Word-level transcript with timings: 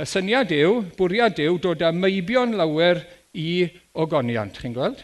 Y 0.00 0.06
syniad 0.08 0.48
yw, 0.56 0.78
bwriad 0.96 1.36
yw, 1.44 1.58
dod 1.60 1.82
â 1.84 1.90
meibion 1.92 2.54
lawer 2.56 3.02
i 3.36 3.66
ogoniant, 3.92 4.56
chi'n 4.56 4.72
gweld? 4.72 5.02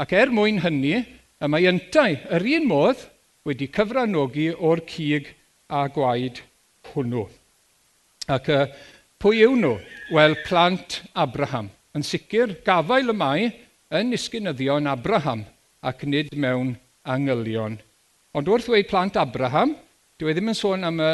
Ac 0.00 0.14
er 0.16 0.30
mwyn 0.32 0.62
hynny, 0.64 1.02
y 1.36 1.48
mae 1.52 1.66
yntau 1.68 2.14
yr 2.32 2.46
un 2.56 2.64
modd 2.70 3.02
wedi 3.44 3.68
cyfranogi 3.68 4.46
o'r 4.56 4.80
cig 4.88 5.28
a 5.68 5.82
gwaed 5.92 6.40
hwnnw. 6.94 7.26
Ac 8.32 8.48
uh, 8.54 8.62
pwy 9.20 9.42
yw 9.44 9.58
nhw? 9.60 9.74
Wel, 10.16 10.36
plant 10.46 11.02
Abraham. 11.12 11.68
Yn 11.92 12.06
sicr, 12.06 12.54
gafael 12.64 13.12
y 13.12 13.16
mae 13.16 13.50
yn 14.00 14.16
isgynyddion 14.16 14.88
Abraham 14.88 15.42
ac 15.84 16.06
nid 16.08 16.32
mewn 16.32 16.72
angylion. 17.04 17.76
Ond 18.32 18.48
wrth 18.48 18.70
dweud 18.70 18.88
plant 18.88 19.20
Abraham, 19.20 19.76
dwi 20.16 20.32
e 20.32 20.38
ddim 20.38 20.54
yn 20.54 20.56
sôn 20.56 20.88
am 20.88 21.04
y, 21.04 21.12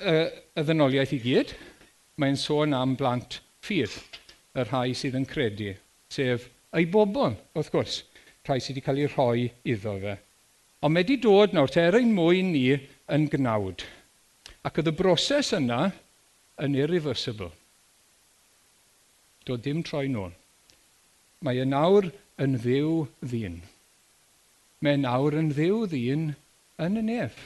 y, 0.00 0.16
y 0.56 0.64
ddynoliaeth 0.64 1.12
i 1.18 1.20
gyd, 1.20 1.54
mae'n 2.22 2.38
sôn 2.38 2.74
am 2.78 2.96
blant 2.98 3.40
ffydd, 3.66 3.94
y 4.54 4.64
rhai 4.66 4.92
sydd 4.96 5.18
yn 5.18 5.28
credu, 5.28 5.72
sef 6.12 6.48
ei 6.76 6.86
bobl, 6.88 7.34
wrth 7.56 7.72
gwrs, 7.74 8.02
rhai 8.46 8.60
sydd 8.60 8.76
wedi 8.78 8.84
cael 8.86 9.00
ei 9.02 9.10
rhoi 9.10 9.48
iddo 9.74 9.96
fe. 10.02 10.16
Ond 10.82 10.94
mae 10.94 11.04
wedi 11.04 11.18
dod 11.22 11.52
nawr 11.54 11.70
te 11.70 11.82
er 11.86 11.98
ein 11.98 12.14
mwyn 12.14 12.52
ni 12.54 12.66
yn 13.14 13.28
gnawd. 13.30 13.84
Ac 14.66 14.80
oedd 14.80 14.90
y 14.90 14.94
broses 14.98 15.52
yna 15.54 15.92
yn 16.62 16.78
irreversible. 16.78 17.50
Doedd 19.46 19.64
dim 19.66 19.82
troi 19.86 20.08
nôl. 20.10 20.32
Mae 21.42 21.62
y 21.62 21.66
nawr 21.66 22.08
yn 22.42 22.58
ddiw 22.62 23.06
ddyn. 23.22 23.60
Mae 24.82 24.98
e 24.98 25.02
nawr 25.02 25.38
yn 25.38 25.50
ddiw 25.54 25.84
ddyn 25.90 26.30
yn 26.82 26.98
y 26.98 27.04
nef. 27.06 27.38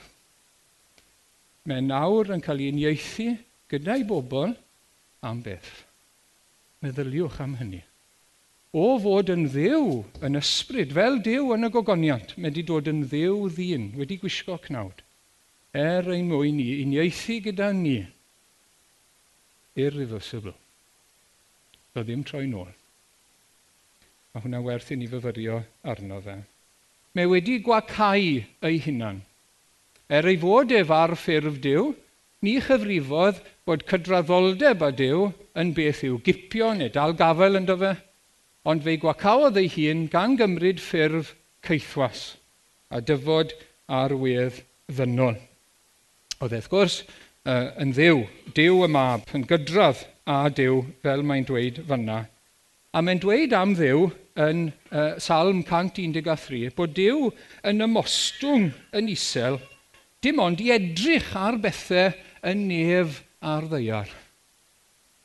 Mae 1.69 1.83
e 1.83 1.87
nawr 1.87 2.33
yn 2.33 2.45
cael 2.45 2.63
ei 2.65 2.73
unieithu 2.73 3.35
gyda'i 3.73 4.05
bobl 4.09 4.55
am 5.27 5.43
beth. 5.45 5.85
Meddyliwch 6.85 7.41
am 7.43 7.57
hynny. 7.61 7.83
O 8.77 8.97
fod 9.01 9.31
yn 9.33 9.47
ddew 9.49 10.03
yn 10.27 10.39
ysbryd, 10.41 10.93
fel 10.97 11.21
dew 11.25 11.53
yn 11.55 11.69
y 11.69 11.71
gogoniant, 11.73 12.35
mae 12.37 12.51
wedi 12.51 12.65
dod 12.69 12.91
yn 12.91 13.07
ddew 13.09 13.47
ddyn, 13.55 13.89
wedi 13.97 14.19
gwisgo 14.21 14.59
cnawd, 14.67 15.01
er 15.73 16.11
ein 16.13 16.29
mwyn 16.29 16.59
ni, 16.61 16.69
uniaethu 16.85 17.39
gyda 17.47 17.71
ni, 17.77 17.99
irreversible. 19.81 20.53
Do 21.95 22.05
ddim 22.05 22.25
troi 22.29 22.45
nôl. 22.51 22.69
Mae 24.35 24.45
hwnna 24.45 24.61
werth 24.65 24.93
i 24.93 24.99
ni 25.01 25.09
fyfyrio 25.09 25.63
arno 25.89 26.21
fe. 26.25 26.37
Mae 27.17 27.29
wedi 27.33 27.63
gwacau 27.65 28.43
ei 28.69 28.81
hunan. 28.85 29.23
Er 30.13 30.29
ei 30.29 30.37
fod 30.41 30.75
ef 30.77 30.93
ar 30.93 31.17
ffurf 31.17 31.57
diw, 31.65 31.95
ni 32.47 32.57
chyfrifodd 32.63 33.41
bod 33.67 33.85
cydraddoldeb 33.91 34.83
a 34.87 34.93
Dyw 34.95 35.31
yn 35.59 35.73
beth 35.77 36.05
yw 36.07 36.21
gipio 36.27 36.71
neu 36.79 36.93
dal 36.95 37.17
gafel 37.19 37.59
yn 37.59 37.67
dyfa, 37.69 37.97
ond 38.71 38.85
fe'i 38.87 39.01
gwacawodd 39.03 39.59
ei 39.61 39.71
hun 39.75 40.07
gan 40.13 40.37
gymryd 40.39 40.83
ffurf 40.83 41.35
ceithwas 41.67 42.25
a 42.95 43.03
dyfod 43.03 43.55
ar 43.91 44.15
wedd 44.23 44.63
ddynol. 44.93 45.39
Oedd 46.43 46.55
eith 46.55 46.71
gwrs 46.71 47.01
uh, 47.03 47.73
yn 47.83 47.95
ddiw, 47.97 48.23
diw 48.55 48.85
y 48.87 48.91
mab, 48.93 49.27
yn 49.35 49.47
gydradd 49.51 50.05
a 50.31 50.47
diw 50.51 50.83
fel 51.03 51.27
mae'n 51.27 51.47
dweud 51.49 51.83
fyna. 51.89 52.25
A 52.95 53.03
mae'n 53.03 53.23
dweud 53.23 53.55
am 53.57 53.75
ddiw 53.79 54.07
yn 54.47 54.69
uh, 54.93 55.17
Salm 55.23 55.63
113 55.65 56.75
bod 56.77 56.95
diw 56.97 57.31
yn 57.67 57.83
ymostwng 57.87 58.71
yn 58.97 59.11
isel 59.13 59.59
dim 60.25 60.41
ond 60.43 60.61
i 60.63 60.73
edrych 60.75 61.33
ar 61.39 61.59
bethau 61.63 62.15
yn 62.47 62.67
nef 62.71 63.21
ar 63.43 63.67
ddeiar. 63.71 64.11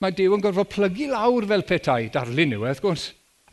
Mae 0.02 0.14
Dyw 0.18 0.34
yn 0.34 0.42
gorfod 0.42 0.70
plygu 0.72 1.12
lawr 1.12 1.46
fel 1.50 1.66
petai, 1.70 2.10
darlun 2.14 2.56
yw 2.56 2.66
e, 2.66 2.72
wrth 2.72 2.82
gwrs, 2.82 3.04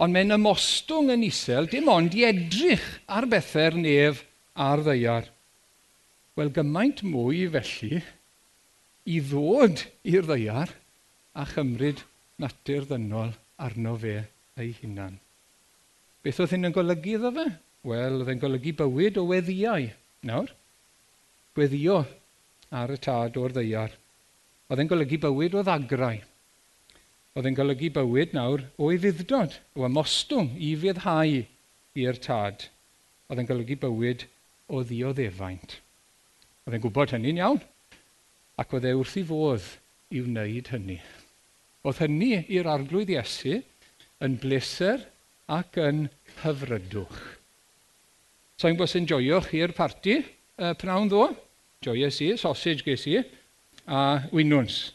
ond 0.00 0.14
mae'n 0.14 0.36
ymostwng 0.38 1.10
yn 1.12 1.26
isel 1.26 1.68
dim 1.68 1.90
ond 1.92 2.14
i 2.16 2.24
edrych 2.28 2.86
ar 3.12 3.26
bethau'r 3.28 3.76
nef 3.76 4.22
a'r 4.56 4.84
ddeiar. 4.86 5.28
Wel, 6.38 6.52
gymaint 6.54 7.02
mwy 7.04 7.44
felly 7.52 8.00
i 9.08 9.18
ddod 9.28 9.84
i'r 10.08 10.28
ddeiar 10.28 10.72
a 11.38 11.44
chymryd 11.52 12.04
natur 12.40 12.86
ddynol 12.88 13.34
arno 13.58 13.96
fe 14.00 14.20
ei 14.58 14.70
hunan. 14.80 15.18
Beth 16.22 16.40
oedd 16.42 16.54
hyn 16.54 16.70
yn 16.70 16.76
golygu 16.76 17.18
iddo 17.18 17.34
fe? 17.34 17.48
Wel, 17.88 18.22
oedd 18.22 18.30
e'n 18.32 18.40
golygu 18.42 18.74
bywyd 18.78 19.20
o 19.20 19.26
weddiau. 19.28 19.90
Nawr, 20.28 20.48
gweddio 21.54 22.00
ar 22.74 22.92
y 22.92 22.98
tad 23.00 23.36
o'r 23.40 23.54
ddeiar. 23.56 23.94
Oedd 24.68 24.82
e'n 24.82 24.90
golygu 24.90 25.18
bywyd 25.22 25.56
o 25.56 25.62
ddagrau. 25.64 26.18
Oedd 27.36 27.48
e'n 27.48 27.56
golygu 27.56 27.90
bywyd 27.94 28.34
nawr 28.36 28.64
o 28.76 28.90
iddfdod, 28.92 29.56
o 29.78 29.86
ymostwng, 29.88 30.52
i 30.60 30.74
fyddhau 30.76 31.42
i'r 32.02 32.20
tad. 32.24 32.66
Oedd 33.28 33.42
e'n 33.42 33.48
golygu 33.48 33.78
bywyd 33.80 34.26
o 34.68 34.82
ddioddefaint. 34.84 35.78
Oedd 36.66 36.76
e'n 36.76 36.84
gwybod 36.84 37.14
hynny'n 37.16 37.40
iawn, 37.40 37.62
ac 38.60 38.74
oedd 38.76 38.88
e 38.90 38.94
wrth 38.98 39.16
i 39.20 39.24
fodd 39.24 39.72
i 40.12 40.22
wneud 40.24 40.72
hynny. 40.74 40.98
Oedd 41.86 42.02
hynny 42.04 42.32
i'r 42.52 42.68
arglwydd 42.68 43.14
Iesu 43.14 43.60
yn 44.24 44.36
bleser 44.42 45.06
ac 45.48 45.78
yn 45.80 46.08
hyfrydwch. 46.42 47.20
So 48.58 48.68
i'n 48.68 48.76
bod 48.76 48.90
sy'n 48.90 49.06
joioch 49.08 49.52
i'r 49.54 49.72
parti, 49.76 50.18
uh, 50.58 50.74
pnawn 50.76 51.08
ddo? 51.08 51.28
joyous 51.84 52.20
i, 52.24 52.32
sausage 52.36 52.84
ges 52.86 53.06
i, 53.06 53.20
a 53.86 54.22
winwns. 54.34 54.92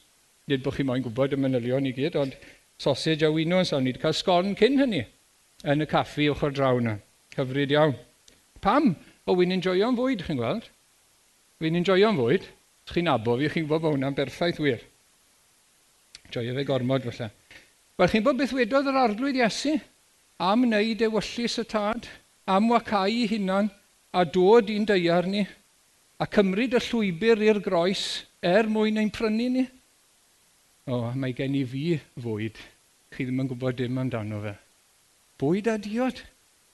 Nid 0.48 0.64
bod 0.64 0.76
chi 0.78 0.84
moyn 0.88 1.04
gwybod 1.06 1.36
y 1.36 1.40
manylion 1.40 1.88
i 1.88 1.94
gyd, 1.96 2.18
ond 2.20 2.36
sausage 2.82 3.24
a 3.24 3.32
winwns, 3.32 3.72
a 3.72 3.80
ni 3.80 3.94
wedi 3.94 4.04
cael 4.04 4.18
sgon 4.18 4.56
cyn 4.60 4.80
hynny 4.82 5.06
yn 5.64 5.84
y 5.84 5.88
caffi 5.90 6.28
ochr 6.32 6.52
draw 6.56 6.80
yna. 6.82 6.98
Cyfryd 7.34 7.72
iawn. 7.74 7.96
Pam? 8.62 8.94
O, 9.24 9.38
wy'n 9.40 9.56
enjoio'n 9.56 9.96
fwyd, 9.96 10.26
chi'n 10.28 10.40
gweld? 10.42 10.68
Wy'n 11.64 11.80
enjoio'n 11.80 12.20
fwyd. 12.20 12.50
Chi'n 12.92 13.08
abo 13.08 13.38
fi, 13.40 13.48
chi'n 13.54 13.64
gwybod 13.64 13.86
bod 13.86 13.96
hwnna'n 13.96 14.18
berffaith 14.18 14.60
wir. 14.60 14.84
Joio 16.34 16.56
fe 16.58 16.66
gormod 16.68 17.08
falle. 17.08 17.30
Wel, 17.96 18.12
chi'n 18.12 18.26
bod 18.26 18.40
beth 18.42 18.56
wedodd 18.58 18.90
yr 18.92 19.00
arglwydd 19.06 19.40
Iesu? 19.40 19.78
Am 20.44 20.66
wneud 20.68 21.04
ewyllus 21.08 21.56
y 21.62 21.66
tad, 21.72 22.10
am 22.50 22.68
wacau 22.74 23.08
i 23.08 23.24
hunan, 23.32 23.70
a 24.12 24.26
dod 24.28 24.72
i'n 24.74 24.88
deiar 24.90 25.30
ni, 25.30 25.46
a 26.24 26.28
cymryd 26.32 26.76
y 26.78 26.80
llwybr 26.80 27.42
i'r 27.44 27.60
groes 27.64 28.04
er 28.40 28.70
mwyn 28.72 29.00
ein 29.02 29.12
prynu 29.12 29.48
ni? 29.52 29.64
O, 30.88 31.12
mae 31.20 31.34
gen 31.36 31.56
i 31.60 31.64
fi 31.68 31.98
fwyd. 32.24 32.60
Chi 33.14 33.26
ddim 33.28 33.42
yn 33.44 33.50
gwybod 33.50 33.76
dim 33.80 34.00
amdano 34.00 34.40
fe. 34.44 34.54
Bwyd 35.42 35.68
a 35.72 35.76
diod 35.84 36.22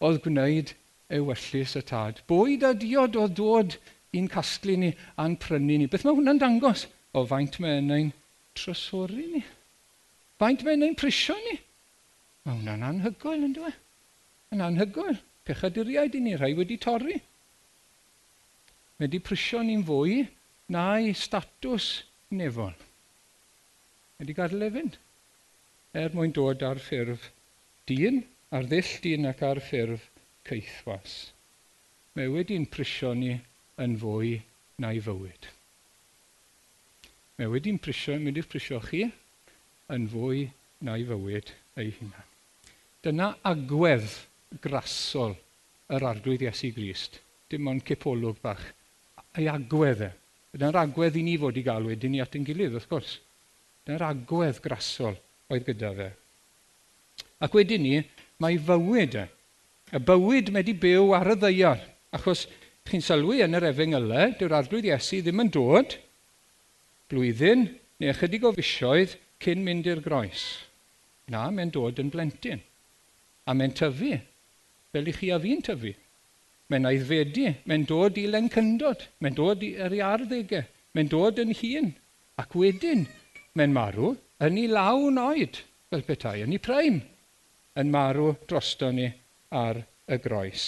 oedd 0.05 0.19
gwneud 0.25 0.73
ei 1.09 1.23
wellus 1.25 1.73
y 1.79 1.83
tad. 1.89 2.21
Bwyd 2.29 2.65
a 2.67 2.75
diod 2.77 3.17
oedd 3.17 3.37
dod 3.39 3.77
i'n 4.13 4.29
casglu 4.29 4.75
ni 4.77 4.91
a'n 5.21 5.37
prynu 5.41 5.79
ni. 5.81 5.89
Beth 5.89 6.05
mae 6.05 6.17
hwnna'n 6.17 6.41
dangos? 6.41 6.85
O 7.17 7.25
faint 7.29 7.57
mae 7.63 7.81
yna'n 7.81 8.13
trysori 8.57 9.25
ni. 9.33 9.43
Faint 10.41 10.66
mae 10.66 10.77
yna'n 10.77 10.97
prisio 10.99 11.37
ni. 11.47 11.57
Mae 12.45 12.59
hwnna'n 12.59 12.85
anhygoel, 12.91 13.47
yn 13.49 13.57
dweud? 13.57 13.81
Yn 14.53 14.66
anhygoel. 14.66 15.17
Pechaduriaid 15.49 16.17
i 16.17 16.23
ni, 16.25 16.37
rhai 16.37 16.53
wedi 16.57 16.77
torri 16.81 17.17
wedi 18.99 19.19
prisio 19.23 19.61
ni'n 19.63 19.83
fwy 19.87 20.21
na'i 20.75 21.13
statws 21.15 21.87
nefol. 22.35 22.75
Wedi 24.19 24.35
gadael 24.35 24.67
e 24.67 24.71
fynd. 24.75 24.97
Er 25.95 26.13
mwyn 26.13 26.33
dod 26.35 26.63
ar 26.67 26.81
ffurf 26.83 27.29
dyn, 27.89 28.21
ar 28.53 28.67
ddill 28.67 28.91
dyn 29.03 29.29
ac 29.31 29.41
ar 29.47 29.61
ffurf 29.63 30.09
ceithwas. 30.49 31.15
Mae 32.17 32.27
wedi'n 32.33 32.67
prisio 32.69 33.13
ni 33.15 33.37
yn 33.79 33.95
fwy 34.01 34.35
na'i 34.83 34.99
fywyd. 35.03 35.47
Mae 37.39 37.47
wedi'n 37.47 37.79
prisio, 37.79 38.17
mynd 38.19 38.41
i'ch 38.41 38.49
prisio 38.51 38.81
chi 38.83 39.05
yn 39.95 40.09
fwy 40.11 40.49
na'i 40.85 41.05
fywyd 41.07 41.53
ei 41.79 41.93
hunan. 41.95 42.28
Dyna 42.99 43.29
agwedd 43.47 44.11
grasol 44.59 45.37
yr 45.95 46.05
arglwydd 46.11 46.43
Iesu 46.43 46.73
Grist, 46.75 47.22
dim 47.49 47.72
ond 47.72 47.85
cipolwg 47.87 48.41
bach 48.43 48.66
ei 49.40 49.50
agwedd 49.52 50.06
e. 50.06 50.12
Dyna'r 50.53 50.82
agwedd 50.84 51.18
i 51.20 51.24
ni 51.26 51.36
fod 51.40 51.58
i 51.59 51.64
gael 51.66 51.88
wedyn 51.88 52.16
ni 52.16 52.22
at 52.24 52.36
ein 52.36 52.46
gilydd, 52.47 52.76
wrth 52.78 52.90
gwrs. 52.91 53.18
Dyna'r 53.88 54.08
agwedd 54.09 54.62
grasol 54.64 55.18
oedd 55.50 55.68
gyda 55.68 55.91
fe. 55.97 56.09
Ac 57.40 57.56
wedyn 57.56 57.86
ni, 57.86 58.00
mae 58.44 58.58
fywyd 58.59 59.20
e. 59.20 59.28
Y 59.96 60.02
bywyd 60.06 60.52
wedi 60.53 60.76
byw 60.78 61.14
ar 61.18 61.34
y 61.34 61.38
ddeiar. 61.40 61.82
Achos 62.14 62.46
chi'n 62.90 63.03
sylwi 63.06 63.44
yn 63.46 63.58
yr 63.58 63.70
efengylau, 63.70 64.34
dyw'r 64.38 64.56
arglwydd 64.59 64.90
Iesu 64.90 65.22
ddim 65.24 65.44
yn 65.44 65.52
dod 65.53 65.96
blwyddyn 67.09 67.66
neu 68.00 68.12
ychydig 68.12 68.46
o 68.46 68.52
fisioedd 68.53 69.16
cyn 69.44 69.64
mynd 69.66 69.88
i'r 69.90 70.02
groes. 70.06 70.44
Na, 71.30 71.47
mae'n 71.53 71.72
dod 71.74 72.02
yn 72.02 72.12
blentyn. 72.14 72.62
A 73.50 73.56
mae'n 73.58 73.74
tyfu, 73.78 74.18
fel 74.94 75.09
i 75.09 75.14
chi 75.16 75.32
a 75.34 75.40
fi'n 75.41 75.64
tyfu. 75.66 75.94
Mae'n 76.69 76.85
aeddfedu, 76.85 77.47
mae'n 77.66 77.85
dod 77.89 78.17
i 78.21 78.27
lencyndod, 78.29 79.07
mae'n 79.23 79.37
dod 79.37 79.63
i'r 79.66 79.95
arddegau, 80.05 80.67
mae'n 80.93 81.09
dod 81.09 81.41
yn 81.41 81.55
hun. 81.57 81.89
Ac 82.39 82.53
wedyn, 82.55 83.07
mae'n 83.57 83.73
marw 83.73 84.13
yn 84.45 84.59
ei 84.61 84.69
lawn 84.69 85.17
oed, 85.21 85.63
fel 85.89 86.05
petai, 86.05 86.43
yn 86.45 86.53
ei 86.53 86.61
praim, 86.61 87.01
yn 87.79 87.89
marw 87.93 88.35
drosto 88.47 88.91
ni 88.93 89.09
ar 89.55 89.81
y 90.09 90.19
groes. 90.21 90.67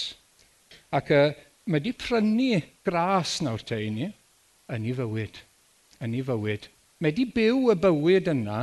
Ac 0.92 1.14
uh, 1.14 1.30
mae 1.70 1.78
wedi 1.78 1.94
prynu 1.96 2.60
gras 2.84 3.38
nawr 3.44 3.62
te 3.64 3.78
i 3.86 3.90
ni 3.94 4.08
yn 4.74 4.86
ei 4.88 4.96
fywyd, 4.98 5.38
yn 6.02 6.16
ei 6.18 6.26
fywyd. 6.26 6.68
Mae 6.98 7.12
wedi 7.12 7.28
byw 7.36 7.70
y 7.72 7.78
bywyd 7.82 8.30
yna 8.32 8.58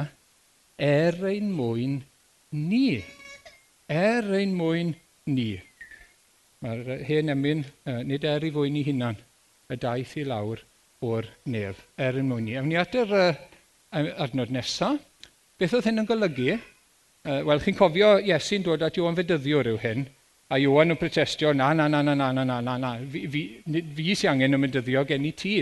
er 0.79 1.17
ein 1.31 1.51
mwyn 1.55 1.99
ni. 2.51 2.99
Er 3.89 4.27
ein 4.37 4.53
mwyn 4.59 4.93
ni. 5.27 5.51
Mae'r 6.59 7.05
hen 7.07 7.31
emyn, 7.31 7.61
uh, 7.87 8.01
nid 8.03 8.25
er 8.27 8.43
i 8.43 8.49
fwyni 8.51 8.81
hunan, 8.83 9.15
y 9.71 9.75
daith 9.79 10.17
i 10.19 10.25
lawr 10.27 10.59
o'r 11.07 11.29
nef, 11.47 11.85
er 11.95 12.17
yn 12.19 12.27
mwyn 12.27 12.43
ni. 12.49 12.55
Ewn 12.59 12.67
ni 12.67 12.75
at 12.75 12.97
yr 12.99 13.13
uh, 13.15 13.29
adnod 14.25 14.51
nesaf. 14.51 14.99
Beth 15.59 15.77
oedd 15.77 15.87
hyn 15.87 16.03
yn 16.03 16.09
golygu? 16.09 16.57
Uh, 17.23 17.39
Wel, 17.47 17.63
chi'n 17.63 17.77
cofio 17.79 18.09
Iesu'n 18.19 18.67
dod 18.67 18.83
at 18.83 18.99
Iwan 18.99 19.15
Fedyddiwr 19.15 19.71
yw 19.71 19.79
hyn, 19.85 20.03
a 20.51 20.59
Iwan 20.59 20.91
yn 20.91 20.99
protestio, 20.99 21.55
na, 21.55 21.71
na, 21.71 21.87
na, 21.87 22.03
na, 22.03 22.17
na, 22.19 22.29
na, 22.35 22.43
na, 22.51 22.59
na, 22.67 22.75
na, 22.83 22.93
fi, 23.07 23.23
fi, 23.31 23.45
fi 23.95 24.11
sy'n 24.11 24.33
angen 24.33 24.59
yn 24.59 24.63
mynd 24.65 24.83
gen 24.83 25.31
i 25.31 25.33
ti. 25.45 25.57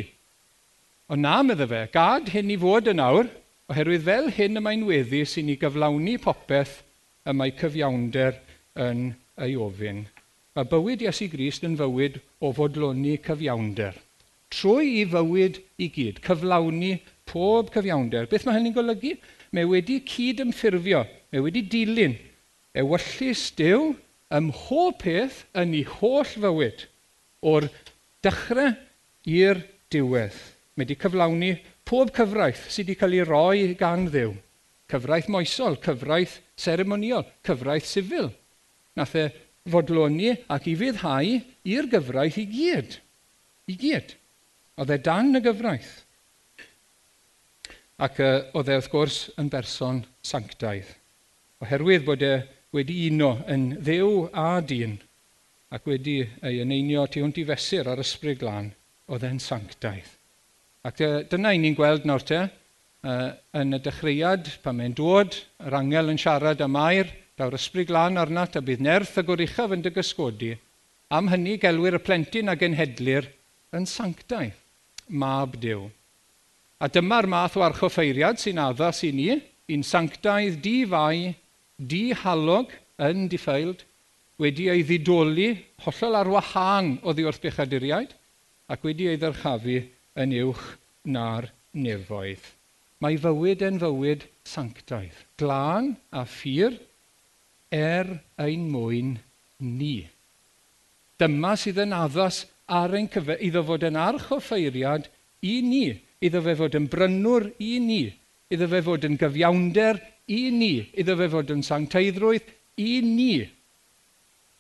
Ond 1.14 1.28
na, 1.30 1.38
medda 1.46 1.70
fe, 1.70 1.86
gad 1.94 2.34
hyn 2.34 2.50
i 2.58 2.58
fod 2.66 2.90
yn 2.90 3.06
awr, 3.06 3.30
oherwydd 3.70 4.10
fel 4.10 4.34
hyn 4.34 4.58
y 4.58 4.66
mae'n 4.66 4.90
weddi 4.90 5.22
sy'n 5.30 5.54
ei 5.54 5.62
gyflawni 5.62 6.18
popeth 6.26 6.80
y 7.22 7.38
mae 7.38 7.54
cyfiawnder 7.62 8.42
yn 8.90 9.12
ei 9.46 9.54
ofyn 9.62 10.08
Mae 10.57 10.65
bywyd 10.65 11.04
Iesu 11.06 11.27
Grist 11.30 11.62
yn 11.68 11.75
fywyd 11.77 12.15
o 12.42 12.50
fodloni 12.57 13.12
cyfiawnder. 13.21 13.94
Trwy 14.50 14.88
i 14.95 15.06
fywyd 15.06 15.59
i 15.77 15.92
gyd, 15.94 16.18
cyflawni 16.25 16.95
pob 17.30 17.69
cyfiawnder. 17.75 18.25
Beth 18.31 18.48
mae 18.48 18.57
hynny'n 18.57 18.74
golygu? 18.74 19.12
Mae 19.54 19.69
wedi 19.69 20.00
cyd 20.09 20.42
ymffurfio, 20.42 21.04
mae 21.30 21.45
wedi 21.45 21.62
dilyn. 21.62 22.18
Ewyllus 22.74 23.45
Dyw 23.59 23.92
ym 24.33 24.50
mhob 24.50 24.98
peth 25.06 25.44
yn 25.62 25.77
ei 25.77 25.86
holl 26.00 26.25
fywyd, 26.25 26.88
o'r 27.45 27.69
dechrau 28.25 28.74
i'r 29.30 29.62
diwedd. 29.94 30.42
Mae 30.74 30.88
wedi 30.88 30.98
cyflawni 31.06 31.53
pob 31.86 32.10
cyfraith 32.18 32.65
sydd 32.65 32.88
wedi 32.89 33.01
cael 33.03 33.19
ei 33.19 33.30
roi 33.30 33.74
gan 33.77 34.10
ddew. 34.10 34.33
Cyfraith 34.89 35.30
moesol, 35.30 35.77
cyfraith 35.86 36.39
seremoniol, 36.57 37.30
cyfraith 37.45 37.86
sifil. 37.86 38.33
Nath 38.98 39.13
e 39.13 39.30
fodloni 39.72 40.34
ac 40.54 40.68
i 40.72 40.75
fyddhau 40.80 41.38
i'r 41.74 41.90
gyfraith 41.92 42.40
i 42.42 42.46
gyd. 42.52 42.98
I 43.68 43.75
gyd. 43.80 44.14
Oedd 44.78 44.94
e 44.94 45.00
dan 45.04 45.38
y 45.38 45.42
gyfraith. 45.44 45.96
Ac 47.98 48.22
uh, 48.22 48.34
oedd 48.54 48.69
e 48.69 48.78
wrth 48.78 48.92
gwrs 48.94 49.18
yn 49.42 49.50
berson 49.54 50.04
sanctaidd. 50.25 50.90
Oherwydd 51.66 52.06
bod 52.06 52.22
e 52.22 52.36
wedi 52.75 53.08
uno 53.08 53.31
yn 53.50 53.72
ddew 53.81 54.28
a 54.38 54.60
dyn 54.62 55.00
ac 55.74 55.88
wedi 55.90 56.20
ei 56.46 56.62
yneinio 56.63 57.08
tu 57.12 57.24
hwnt 57.24 57.42
i 57.42 57.48
fesur 57.48 57.90
ar 57.92 58.00
ysbryd 58.00 58.40
glân, 58.40 58.70
oedd 59.12 59.25
e'n 59.28 59.42
sanctaidd. 59.44 60.13
Ac 60.88 61.02
uh, 61.04 61.24
dyna 61.28 61.52
i 61.56 61.60
ni'n 61.60 61.75
gweld 61.75 62.06
nawr 62.08 62.24
te, 62.24 62.44
uh, 63.04 63.30
yn 63.60 63.75
y 63.75 63.80
dechreuad, 63.84 64.48
pan 64.63 64.78
mae'n 64.78 64.96
dod, 64.96 65.36
yr 65.66 65.75
angel 65.81 66.13
yn 66.13 66.22
siarad 66.22 66.63
am 66.63 66.78
air, 66.80 67.12
Daw'r 67.38 67.54
ysbryd 67.54 67.92
glân 67.92 68.18
arnat 68.18 68.56
a 68.57 68.62
bydd 68.66 68.80
nerth 68.81 69.19
y 69.22 69.24
goruchaf 69.28 69.74
yn 69.75 69.84
dy 69.86 69.92
gysgodi. 69.94 70.56
Am 71.13 71.28
hynny 71.30 71.60
gelwyr 71.62 72.00
y 72.00 72.01
plentyn 72.01 72.50
a 72.50 72.56
genhedlir 72.57 73.28
yn 73.78 73.86
sanctau, 73.86 74.50
mab 75.07 75.54
Dyw. 75.62 75.84
A 76.81 76.89
dyma'r 76.89 77.30
math 77.30 77.60
o 77.60 77.66
archoffeiriad 77.66 78.42
sy'n 78.42 78.63
addas 78.63 79.04
i 79.06 79.12
ni, 79.13 79.30
un 79.69 79.86
sanctaidd 79.86 80.57
di-fai, 80.66 81.36
di-halog 81.78 82.74
yn 83.06 83.30
diffeild, 83.30 83.86
wedi 84.42 84.68
ei 84.74 84.81
ddidoli 84.81 85.51
hollol 85.86 86.18
ar 86.18 86.34
wahân 86.34 86.95
o 87.06 87.13
ddiwrth 87.13 87.42
bechaduriaid, 87.45 88.18
ac 88.74 88.81
wedi 88.86 89.12
ei 89.13 89.22
ddyrchafu 89.22 89.80
yn 90.25 90.38
uwch 90.42 90.66
na'r 91.06 91.51
nefoedd. 91.86 92.42
Mae 93.06 93.22
fywyd 93.22 93.62
yn 93.69 93.78
fywyd 93.86 94.25
sanctaidd, 94.42 95.25
glân 95.38 95.94
a 96.10 96.25
ffyr 96.25 96.81
er 97.72 98.19
ein 98.38 98.68
mwyn 98.72 99.18
ni. 99.60 100.08
Dyma 101.18 101.56
sydd 101.58 101.81
yn 101.84 101.96
addas 101.98 102.46
ar 102.68 102.94
ein 102.96 103.10
cyfer, 103.12 103.40
iddo 103.42 103.64
fod 103.66 103.86
yn 103.88 103.98
archoffeiriad 104.00 105.08
i 105.48 105.60
ni, 105.66 105.86
iddo 106.22 106.42
fe 106.46 106.56
fod 106.60 106.78
yn 106.78 106.88
brynwr 106.92 107.50
i 107.64 107.78
ni, 107.84 108.02
iddo 108.54 108.68
fe 108.72 108.81
fod 108.86 109.06
yn 109.08 109.18
gyfiawnder 109.19 110.00
i 110.34 110.42
ni, 110.54 110.74
iddo 110.94 111.18
fe 111.19 111.30
fod 111.34 111.54
yn 111.56 111.64
sancteiddrwydd 111.66 112.50
i 112.84 113.02
ni. 113.06 113.34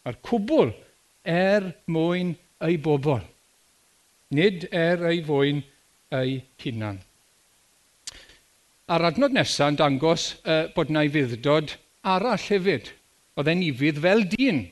A'r 0.07 0.19
cwbl 0.25 0.71
er 1.27 1.73
mwyn 1.91 2.35
ei 2.63 2.77
bobl, 2.81 3.19
nid 4.33 4.69
er 4.71 5.03
ei 5.09 5.21
fwyn 5.25 5.61
ei 6.15 6.39
hunan. 6.63 7.01
A'r 8.87 9.09
adnod 9.09 9.35
nesaf 9.35 9.73
yn 9.73 9.79
dangos 9.81 10.29
uh, 10.47 10.69
bod 10.71 10.93
yna 10.93 11.03
i 11.03 11.11
fuddod 11.11 11.73
arall 12.15 12.49
hefyd. 12.49 12.91
Oedd 13.37 13.51
e'n 13.51 13.63
ifydd 13.67 14.01
fel 14.03 14.25
dyn. 14.31 14.63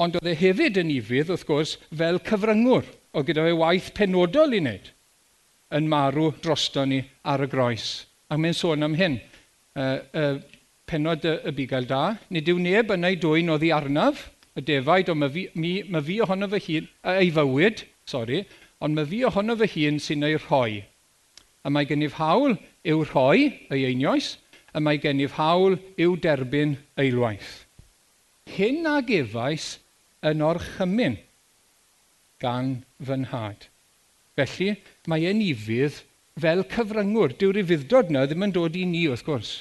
Ond 0.00 0.16
oedd 0.20 0.30
e 0.30 0.36
hefyd 0.38 0.78
yn 0.80 0.94
ifydd, 0.94 1.32
wrth 1.34 1.46
gwrs, 1.48 1.76
fel 1.90 2.20
cyfryngwr. 2.28 2.86
Oedd 3.16 3.28
gyda 3.30 3.44
fe 3.48 3.58
waith 3.58 3.92
penodol 3.96 4.54
i 4.54 4.62
wneud 4.62 4.92
yn 5.76 5.86
marw 5.90 6.30
drosto 6.42 6.84
ni 6.86 7.00
ar 7.30 7.44
y 7.44 7.48
groes. 7.50 7.90
A 8.30 8.38
mae'n 8.38 8.56
sôn 8.56 8.82
am 8.86 8.96
hyn. 8.98 9.20
Uh, 9.78 9.98
uh, 10.18 10.38
penod 10.90 11.24
y, 11.26 11.36
y 11.46 11.54
bugail 11.54 11.86
da, 11.86 12.02
nid 12.34 12.48
yw 12.50 12.58
neb 12.58 12.90
yn 12.94 13.06
ei 13.06 13.18
dwy'n 13.22 13.52
oddi 13.54 13.70
arnaf, 13.74 14.26
y 14.58 14.64
defaid, 14.66 15.12
ond 15.12 15.22
mae 15.22 15.30
fi, 15.30 15.74
ma 15.86 16.02
fi 16.02 16.18
ohono 16.24 16.48
fy 16.50 16.60
hun, 16.66 16.88
ei 17.14 17.30
fywyd, 17.34 17.84
sori, 18.10 18.42
ond 18.82 18.98
mae 18.98 19.06
fi 19.06 19.22
ohono 19.28 19.54
fy 19.60 19.70
hun 19.76 20.00
sy'n 20.02 20.26
ei 20.26 20.38
rhoi. 20.40 20.80
A 21.62 21.70
mae 21.70 21.86
gennyf 21.86 22.16
hawl 22.18 22.56
yw 22.82 23.04
rhoi, 23.06 23.46
ei 23.70 23.86
einioes, 23.92 24.32
y 24.74 24.82
mae 24.84 25.00
gennyf 25.02 25.36
hawl 25.38 25.78
i'w 26.00 26.14
derbyn 26.22 26.76
eilwaith. 27.00 27.64
Hyn 28.50 28.86
a 28.90 29.00
gefais 29.06 29.76
yn 30.26 30.42
orchymyn 30.44 31.18
gan 32.42 32.80
fy 33.04 33.18
nhad. 33.24 33.66
Felly, 34.38 34.70
mae 35.10 35.26
enifydd 35.30 36.00
fel 36.40 36.64
cyfryngwr. 36.72 37.34
Dyw'r 37.36 37.60
rifyddod 37.60 38.10
yna 38.12 38.24
ddim 38.26 38.46
yn 38.46 38.54
dod 38.56 38.78
i 38.78 38.86
ni, 38.88 39.04
wrth 39.10 39.26
gwrs. 39.26 39.52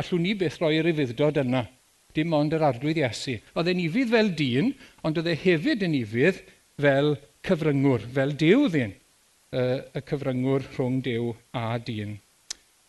Allwn 0.00 0.24
ni 0.24 0.36
beth 0.38 0.60
roi'r 0.62 0.86
rifyddod 0.86 1.40
yna. 1.42 1.66
Dim 2.14 2.32
ond 2.34 2.54
yr 2.54 2.64
arglwydd 2.66 3.00
Iesu. 3.02 3.36
Oedd 3.54 3.70
enifydd 3.72 4.14
fel 4.14 4.32
dyn, 4.38 4.72
ond 5.06 5.20
oedd 5.20 5.30
e 5.30 5.36
hefyd 5.44 5.84
enifydd 5.86 6.40
fel 6.80 7.14
cyfryngwr, 7.46 8.06
fel 8.14 8.34
dew 8.38 8.66
ddyn. 8.70 8.96
Y 9.50 10.02
cyfryngwr 10.06 10.66
rhwng 10.76 11.00
dew 11.06 11.34
a 11.56 11.78
dyn. 11.82 12.18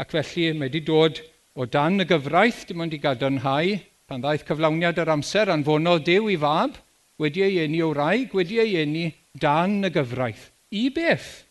Ac 0.02 0.14
felly 0.14 0.52
mae 0.54 0.70
wedi 0.70 0.82
dod 0.86 1.22
O 1.56 1.66
dan 1.68 2.00
y 2.00 2.06
gyfraith, 2.08 2.64
dim 2.70 2.80
ond 2.86 2.94
i 2.96 3.00
gadarnhau, 3.02 3.76
pan 4.08 4.24
ddaeth 4.24 4.46
cyflawniad 4.48 5.02
yr 5.04 5.12
amser 5.12 5.52
anfonol 5.52 6.00
Dyw 6.08 6.30
i 6.32 6.38
fab, 6.40 6.78
wedi 7.20 7.44
ei 7.44 7.60
eni 7.66 7.82
o 7.84 7.90
wraig, 7.92 8.32
wedi 8.36 8.62
ei 8.64 8.78
eni 8.86 9.10
dan 9.36 9.82
y 9.84 9.92
gyfraith. 9.92 10.48
I 10.72 10.88
beth? 10.96 11.44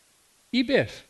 I 0.57 0.65
beth? 0.65 1.03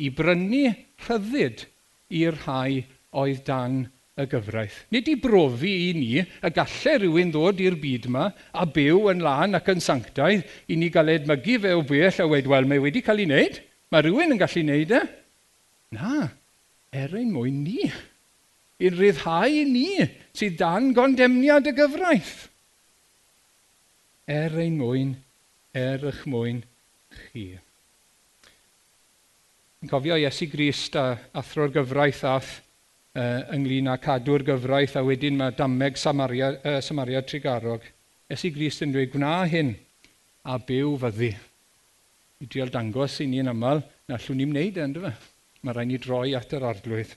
I 0.00 0.08
brynu 0.14 0.72
rhyddid 1.04 1.66
i'r 2.08 2.40
rhai 2.46 2.86
oedd 3.12 3.44
dan 3.44 3.78
y 4.18 4.26
gyfraith. 4.32 4.80
Nid 4.96 5.12
i 5.12 5.20
brofi 5.20 5.74
i 5.90 5.92
ni 5.98 6.10
y 6.24 6.52
gallai 6.56 6.98
rhywun 6.98 7.32
ddod 7.34 7.60
i'r 7.62 7.76
byd 7.78 8.08
yma 8.08 8.26
a 8.32 8.64
byw 8.64 9.10
yn 9.12 9.24
lan 9.28 9.60
ac 9.60 9.68
yn 9.74 9.84
sanctaidd 9.84 10.48
i 10.72 10.80
ni 10.80 10.88
gael 10.94 11.12
edmygu 11.18 11.60
fe 11.62 11.76
o 11.76 11.84
bell 11.86 12.24
a 12.24 12.32
wedi, 12.32 12.50
wel, 12.50 12.68
mae 12.70 12.80
wedi 12.82 13.04
cael 13.04 13.20
ei 13.22 13.28
wneud. 13.28 13.60
Mae 13.92 14.04
rhywun 14.08 14.34
yn 14.34 14.40
gallu 14.40 14.64
wneud 14.64 14.94
e. 14.96 15.06
Na, 16.00 16.30
er 16.96 17.12
ein 17.12 17.34
mwyn 17.34 17.66
ni 17.68 17.90
i'n 18.78 18.94
rhyddhau 18.94 19.62
ni 19.66 20.06
sydd 20.38 20.58
dan 20.60 20.92
gondemniad 20.94 21.66
y 21.66 21.74
gyfraith. 21.74 22.46
Er 24.28 24.54
ein 24.60 24.76
mwyn, 24.78 25.16
er 25.74 26.04
eich 26.10 26.22
mwyn 26.28 26.62
chi. 27.14 27.48
Yn 29.78 29.90
cofio 29.90 30.18
Iesu 30.18 30.48
Grist 30.50 30.96
a 30.98 31.10
athro'r 31.38 31.72
gyfraith 31.74 32.24
ath 32.28 32.54
uh, 33.18 33.44
ynglyn 33.54 33.90
â 33.90 33.98
cadw'r 34.02 34.44
gyfraith 34.46 34.96
a 34.98 35.04
wedyn 35.06 35.38
mae 35.38 35.54
dameg 35.58 35.98
Samaria, 35.98 36.52
uh, 36.62 36.80
Samaria 36.84 37.22
Trigarog. 37.22 37.84
Iesu 38.30 38.50
Grist 38.54 38.82
yn 38.84 38.94
dweud 38.94 39.14
gwna 39.14 39.36
hyn 39.50 39.72
a 40.44 40.58
byw 40.58 40.96
fyddi. 41.02 41.30
I 42.38 42.46
driol 42.46 42.70
dangos 42.74 43.18
i 43.24 43.26
ni'n 43.30 43.50
aml 43.50 43.82
na 44.06 44.18
allwn 44.18 44.38
ni'n 44.38 44.52
wneud 44.52 44.76
e, 44.78 44.84
yn 44.84 44.98
dyfa. 44.98 45.14
Mae 45.62 45.74
rhaid 45.74 45.90
ni 45.90 45.98
droi 46.02 46.36
at 46.38 46.52
yr 46.54 46.66
arglwydd. 46.68 47.16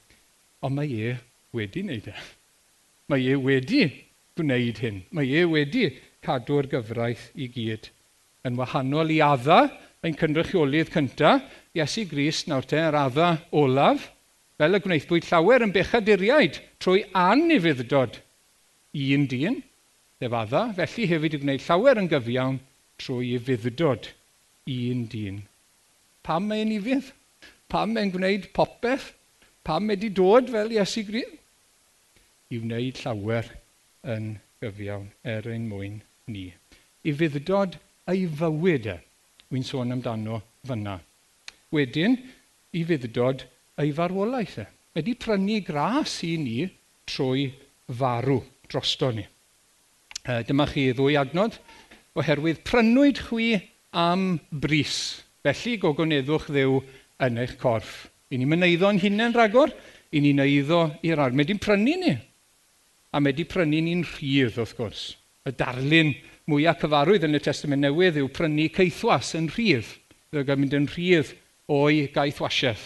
Ond 0.65 0.77
mae 0.77 0.95
e 1.09 1.11
wedi 1.55 1.83
wneud 1.83 2.07
e. 2.11 2.15
Mae 3.11 3.27
e 3.33 3.35
wedi 3.35 3.83
gwneud 4.39 4.79
hyn. 4.83 5.01
Mae 5.11 5.31
e 5.41 5.43
wedi 5.49 5.89
cadw'r 6.23 6.69
gyfraith 6.71 7.29
i 7.35 7.49
gyd. 7.51 7.89
Yn 8.47 8.57
wahanol 8.59 9.11
i 9.13 9.19
adda, 9.25 9.65
ein 10.01 10.17
cynrychiolydd 10.17 10.93
cyntaf, 10.93 11.43
Iesu 11.77 12.05
Gris 12.09 12.45
nawr 12.49 12.65
te, 12.67 12.79
yr 12.79 12.97
adda 12.97 13.27
olaf, 13.55 14.07
fel 14.59 14.77
y 14.77 14.81
gwneithbwyd 14.83 15.27
llawer 15.27 15.65
yn 15.65 15.73
bechaduriaid 15.75 16.59
trwy 16.81 17.03
anifuddod 17.17 18.19
un 19.11 19.27
dyn, 19.31 19.61
sef 20.19 20.35
adda, 20.41 20.63
felly 20.77 21.07
hefyd 21.11 21.37
i 21.37 21.41
gwneud 21.43 21.65
llawer 21.67 22.01
yn 22.01 22.09
gyfiawn 22.11 22.59
trwy 23.01 23.35
i 23.35 23.41
fuddod 23.41 24.11
un 24.71 25.05
dyn. 25.11 25.41
Pam 26.23 26.47
mae'n 26.49 26.73
ifydd? 26.75 27.11
Pam 27.71 27.95
mae'n 27.95 28.11
gwneud 28.13 28.49
popeth? 28.55 29.11
Pam 29.65 29.85
mae 29.85 29.97
wedi 29.97 30.11
dod 30.13 30.49
fel 30.53 30.73
Iesu 30.73 31.05
Gris? 31.07 31.40
i 32.51 32.59
wneud 32.59 32.99
llawer 32.99 33.47
yn 34.13 34.33
gyfiawn 34.61 35.07
er 35.23 35.47
ein 35.49 35.69
mwyn 35.69 36.01
ni. 36.31 36.49
I 37.07 37.11
fuddod 37.15 37.77
ei 38.11 38.27
fywyd 38.27 38.89
e, 38.91 38.97
wy'n 39.51 39.65
sôn 39.65 39.95
amdano 39.95 40.41
fyna. 40.67 40.97
Wedyn, 41.71 42.17
i 42.75 42.83
fuddod 42.87 43.45
ei 43.81 43.93
farwolaeth 43.95 44.57
e. 44.63 44.67
Wedi 44.95 45.15
prynu 45.15 45.61
gras 45.63 46.17
i 46.27 46.35
ni 46.37 46.57
trwy 47.07 47.47
farw 47.87 48.41
drosto 48.67 49.11
ni. 49.15 49.23
E, 49.23 50.41
dyma 50.47 50.67
chi 50.69 50.89
ddwy 50.91 51.15
adnod, 51.19 51.55
oherwydd 52.19 52.65
prynwyd 52.67 53.21
chwi 53.29 53.53
am 53.95 54.35
bris. 54.51 55.21
Felly 55.41 55.77
gogoneddwch 55.81 56.51
ddew 56.51 56.81
yn 57.23 57.39
eich 57.41 57.55
corff. 57.61 58.09
I 58.31 58.37
ni'n 58.39 58.51
mynd 58.51 58.67
eiddo'n 58.67 58.99
hunain 59.01 59.33
ragor, 59.35 59.71
i 60.11 60.19
ni'n 60.19 60.43
eiddo 60.43 60.83
i'r 61.07 61.23
armau. 61.23 61.47
Di'n 61.47 61.59
prynu 61.63 61.95
ni 62.03 62.13
a 63.11 63.19
mae 63.19 63.33
wedi 63.33 63.45
prynu 63.47 63.81
ni'n 63.83 64.05
rhydd 64.07 64.59
wrth 64.61 64.75
gwrs. 64.77 65.03
Y 65.47 65.53
darlun 65.57 66.13
mwyaf 66.49 66.81
cyfarwydd 66.81 67.27
yn 67.27 67.37
y 67.37 67.41
testament 67.43 67.83
newydd 67.83 68.19
yw 68.21 68.29
prynu 68.33 68.67
ceithwas 68.75 69.33
yn 69.39 69.49
rhydd. 69.51 69.87
Dwi'n 70.31 70.47
gael 70.47 70.61
mynd 70.61 70.75
yn 70.77 70.89
rhydd 70.91 71.33
o'i 71.71 72.05
gaeth 72.15 72.41
wasiaeth. 72.43 72.85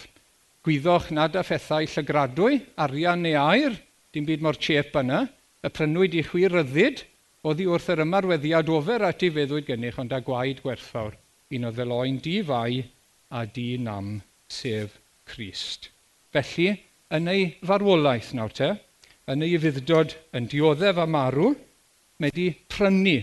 Gwyddwch 0.65 1.12
nad 1.13 1.36
a 1.38 1.44
phethau 1.46 1.86
llygradwy, 1.86 2.62
arian 2.82 3.22
neu 3.22 3.38
air, 3.38 3.75
dim 4.13 4.25
byd 4.25 4.41
mor 4.41 4.58
chep 4.58 4.96
yna, 4.98 5.27
y 5.62 5.70
prynwyd 5.70 6.17
i 6.17 6.24
chwi 6.25 6.48
ryddid, 6.50 7.03
oddi 7.46 7.67
wrth 7.70 7.91
yr 7.94 8.01
ymarweddiad 8.05 8.70
ofer 8.74 9.05
at 9.05 9.22
ei 9.25 9.34
feddwyd 9.36 9.67
gennych, 9.70 10.00
ond 10.01 10.13
a 10.15 10.22
gwaed 10.25 10.63
gwerthfawr, 10.65 11.13
un 11.53 11.70
o 11.70 11.72
ddeloen 11.74 12.17
di 12.25 12.39
fai 12.46 12.82
a 13.29 13.46
di 13.46 13.75
nam, 13.77 14.17
sef 14.50 14.98
Crist. 15.25 15.89
Felly, 16.34 16.72
yn 17.13 17.29
ei 17.29 17.46
farwolaeth 17.65 18.34
nawr 18.38 18.53
te, 18.53 18.72
yn 19.32 19.46
ei 19.46 19.58
fuddod 19.62 20.13
yn 20.38 20.50
dioddef 20.51 21.00
a 21.01 21.05
marw, 21.10 21.53
mae 22.20 22.32
wedi 22.32 22.51
prynu 22.72 23.17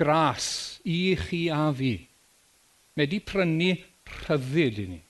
gras 0.00 0.46
i 0.84 1.14
chi 1.18 1.44
a 1.52 1.68
fi. 1.78 1.94
Mae 2.96 3.06
wedi 3.06 3.20
prynu 3.24 3.70
rhyddid 4.12 4.80
i 4.82 4.86
ni. 4.90 5.00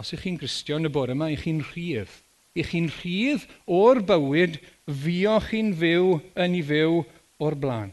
Os 0.00 0.12
ych 0.12 0.24
chi'n 0.24 0.38
gristion 0.40 0.88
y 0.88 0.92
bore 0.92 1.14
yma, 1.16 1.28
ych 1.32 1.44
chi'n 1.44 1.62
rhydd. 1.70 2.12
Ych 2.56 2.72
chi'n 2.72 2.88
rhydd 2.98 3.44
o'r 3.78 4.00
bywyd 4.08 4.58
fioch 5.02 5.50
chi'n 5.52 5.74
fyw 5.76 6.16
yn 6.44 6.56
ei 6.56 6.64
fyw 6.70 7.02
o'r 7.44 7.56
blaen. 7.60 7.92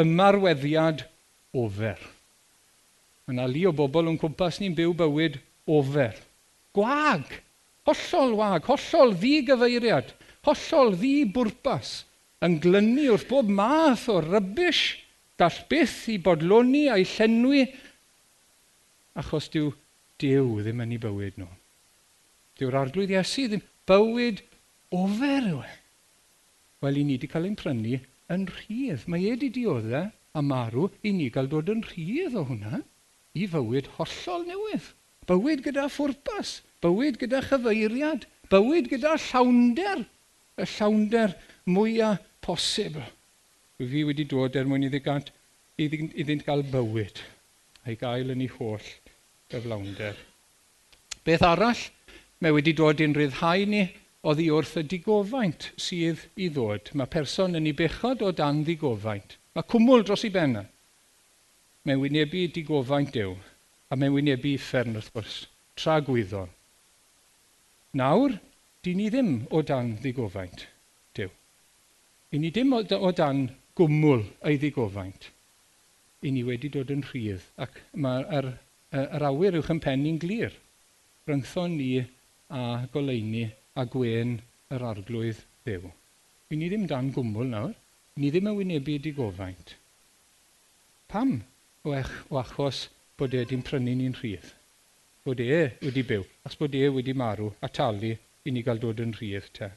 Ymarweddiad 0.00 1.04
ofer. 1.52 2.00
Mae 3.26 3.36
yna 3.36 3.46
li 3.50 3.66
o 3.68 3.72
bobl 3.76 4.08
yn 4.10 4.18
cwmpas 4.20 4.60
ni'n 4.60 4.76
byw 4.76 4.96
bywyd 4.96 5.40
ofer. 5.68 6.16
Gwag! 6.76 7.40
Hollol 7.88 8.34
wag, 8.38 8.66
hollol 8.68 9.14
ddigyfeiriad, 9.16 10.14
hollol 10.46 10.96
ddibwrpas, 11.00 11.92
yn 12.44 12.58
glynu 12.62 13.10
wrth 13.14 13.28
bob 13.30 13.48
math 13.60 14.08
o 14.12 14.20
rybys, 14.24 14.82
dall 15.40 15.62
byth 15.70 16.02
i 16.12 16.18
bodloni 16.20 16.88
a'i 16.92 17.06
llenwi, 17.08 17.64
achos 19.20 19.48
dyw 19.52 19.72
Dyw 20.20 20.60
ddim 20.60 20.82
yn 20.84 20.90
ei 20.92 21.00
bywyd 21.00 21.38
nhw. 21.40 21.48
Dyw'r 22.60 22.76
arglwydd 22.82 23.12
Iesu 23.14 23.46
ddim 23.48 23.62
bywyd 23.88 24.42
ofer 24.92 25.46
yw 25.48 25.62
e. 25.64 25.70
Wel, 26.84 26.98
i 27.00 27.04
ni 27.08 27.16
wedi 27.16 27.30
cael 27.32 27.46
ein 27.48 27.56
prynu 27.56 27.96
yn 28.34 28.44
rhydd. 28.50 29.06
Mae 29.08 29.24
e 29.24 29.30
wedi 29.32 29.48
dioddau 29.54 30.10
a 30.36 30.42
marw 30.44 30.90
i 31.00 31.14
ni 31.16 31.30
gael 31.32 31.48
dod 31.52 31.72
yn 31.72 31.80
rhydd 31.86 32.36
o 32.36 32.44
hwnna 32.50 32.82
i 33.32 33.46
fywyd 33.54 33.88
hollol 33.96 34.44
newydd. 34.50 34.90
Bywyd 35.30 35.64
gyda 35.64 35.86
phwrpas, 35.94 36.58
Bywyd 36.84 37.20
gyda 37.20 37.42
chyfeiriad. 37.44 38.26
Bywyd 38.52 38.88
gyda 38.92 39.16
llawnder. 39.28 40.06
Y 40.60 40.66
llawnder 40.76 41.36
mwyaf 41.68 42.24
posibl. 42.44 43.04
Fi 43.80 44.04
wedi 44.04 44.26
dod 44.28 44.56
er 44.56 44.68
mwyn 44.68 44.88
iddi 44.88 45.00
gant 45.04 45.30
iddynt 45.80 46.44
gael 46.44 46.64
bywyd 46.72 47.20
a'i 47.86 47.96
gael 48.00 48.32
yn 48.34 48.42
ei 48.44 48.50
holl 48.58 48.88
gyflawnder. 49.52 50.18
Beth 51.24 51.44
arall 51.46 51.80
mae 52.40 52.52
wedi 52.56 52.74
dod 52.76 53.00
i'n 53.00 53.16
ryddhau 53.16 53.64
ni 53.68 53.86
oddi 54.30 54.50
wrth 54.52 54.76
y 54.80 54.84
digofaint 54.92 55.70
sydd 55.80 56.26
i 56.36 56.50
ddod. 56.52 56.92
Mae 56.92 57.08
person 57.08 57.56
yn 57.56 57.68
ei 57.70 57.76
bechod 57.76 58.24
o 58.24 58.32
dan 58.36 58.62
ddigofaint. 58.66 59.38
Mae 59.56 59.68
cwmwl 59.72 60.04
dros 60.04 60.26
ei 60.28 60.34
benna. 60.34 60.66
Mae'n 61.84 62.02
wynebu 62.04 62.46
digofaint 62.56 63.12
dew 63.16 63.34
a 63.88 63.96
mae'n 63.96 64.16
wynebu 64.16 64.54
uffern 64.60 65.00
wrth 65.00 65.12
gwrs. 65.16 65.42
Tra 65.80 66.00
gwyddon. 66.04 66.52
Nawr, 67.92 68.38
di 68.82 68.94
ni 68.94 69.08
ddim 69.10 69.48
o 69.50 69.62
dan 69.66 69.96
ddigofaint, 69.98 70.66
Dyw. 71.14 71.30
I 72.30 72.38
ni 72.38 72.50
ddim 72.54 72.70
o 72.76 73.10
dan 73.10 73.48
gwmwl 73.74 74.22
ei 74.46 74.60
ddigofaint. 74.62 75.26
I 76.22 76.30
ni 76.30 76.44
wedi 76.46 76.70
dod 76.70 76.92
yn 76.94 77.02
rhydd 77.08 77.48
ac 77.58 77.80
mae'r 78.04 78.52
yr 78.94 79.24
awyr 79.26 79.58
uwch 79.58 79.72
yn 79.74 79.82
pen 79.82 80.04
ni'n 80.04 80.20
glir. 80.22 80.54
Rhyngthon 81.26 81.74
ni 81.80 81.88
a 82.54 82.86
goleini 82.94 83.48
a 83.74 83.86
gwen 83.90 84.38
yr 84.70 84.86
arglwydd 84.92 85.42
ddew. 85.66 85.90
I 86.54 86.60
ni 86.60 86.70
ddim 86.70 86.86
dan 86.86 87.10
gwmwl 87.16 87.50
nawr. 87.50 87.74
Ni 88.22 88.30
ddim 88.30 88.52
yn 88.52 88.58
wynebu 88.60 89.00
digofaint. 89.02 89.74
Pam 91.10 91.40
o, 91.82 91.90
ech, 91.98 92.14
o 92.30 92.38
achos 92.38 92.86
bod 93.18 93.34
e 93.34 93.42
wedi'n 93.42 93.66
prynu 93.66 93.98
ni'n 93.98 94.14
rhydd? 94.22 94.54
bod 95.24 95.40
e 95.44 95.60
wedi 95.84 96.02
byw, 96.06 96.24
as 96.48 96.56
bod 96.56 96.74
e 96.74 96.88
wedi 96.88 97.12
marw 97.12 97.50
a 97.60 97.68
talu 97.68 98.14
i 98.44 98.52
ni 98.52 98.62
gael 98.64 98.80
dod 98.80 99.02
yn 99.04 99.12
rhydd 99.12 99.50
te. 99.56 99.68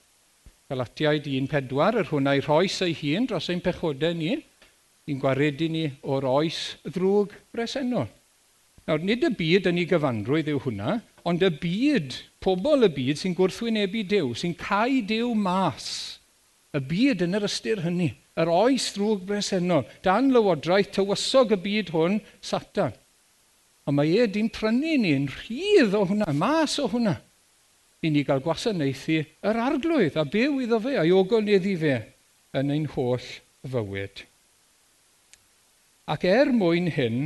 Galatiaid 0.71 1.27
1.4, 1.27 1.99
yr 1.99 2.09
hwnna 2.09 2.37
i 2.39 2.43
roes 2.45 2.79
ei 2.85 2.95
hun 3.01 3.27
dros 3.27 3.49
ein 3.51 3.61
pechodau 3.65 4.15
ni, 4.15 4.37
i'n 5.11 5.19
gwaredu 5.19 5.67
ni 5.69 5.83
o'r 6.07 6.27
oes 6.29 6.61
ddrwg 6.87 7.35
bresennol. 7.51 8.07
Nawr, 8.87 9.03
nid 9.03 9.27
y 9.27 9.33
byd 9.39 9.67
yn 9.71 9.83
ei 9.83 9.89
gyfanrwydd 9.91 10.53
yw 10.53 10.63
hwnna, 10.63 10.95
ond 11.27 11.43
y 11.43 11.51
byd, 11.51 12.17
pobl 12.43 12.87
y 12.87 12.91
byd 12.95 13.19
sy'n 13.19 13.35
gwrthwynebu 13.35 14.07
Dyw, 14.11 14.33
sy'n 14.39 14.55
cael 14.59 15.01
Dyw 15.11 15.35
mas. 15.35 15.91
Y 16.75 16.79
byd 16.87 17.27
yn 17.27 17.35
yr 17.39 17.47
ystyr 17.47 17.83
hynny, 17.83 18.13
yr 18.39 18.51
oes 18.51 18.89
ddrwg 18.95 19.27
bresennol, 19.27 19.83
dan 20.07 20.31
lywodraeth 20.31 20.95
tywysog 20.95 21.51
y 21.55 21.59
byd 21.67 21.91
hwn, 21.95 22.19
Satan. 22.39 22.95
Ond 23.83 23.97
mae 23.97 24.15
e 24.23 24.27
di'n 24.31 24.49
prynu 24.53 24.95
ni'n 25.03 25.27
rhydd 25.27 25.95
o 25.97 26.05
hwnna, 26.07 26.31
mas 26.31 26.77
o 26.79 26.87
hwnna, 26.91 27.17
i 28.03 28.11
ni 28.11 28.23
gael 28.27 28.43
gwasanaethu 28.43 29.17
yr 29.49 29.59
arglwydd 29.65 30.19
a 30.19 30.23
byw 30.27 30.61
iddo 30.63 30.79
fe 30.83 30.95
a'i 30.99 31.11
ogolydd 31.15 31.67
i 31.67 31.75
fe 31.81 31.95
yn 32.59 32.71
ein 32.71 32.87
holl 32.95 33.27
fywyd. 33.73 34.23
Ac 36.13 36.23
er 36.27 36.51
mwyn 36.55 36.89
hyn, 36.95 37.19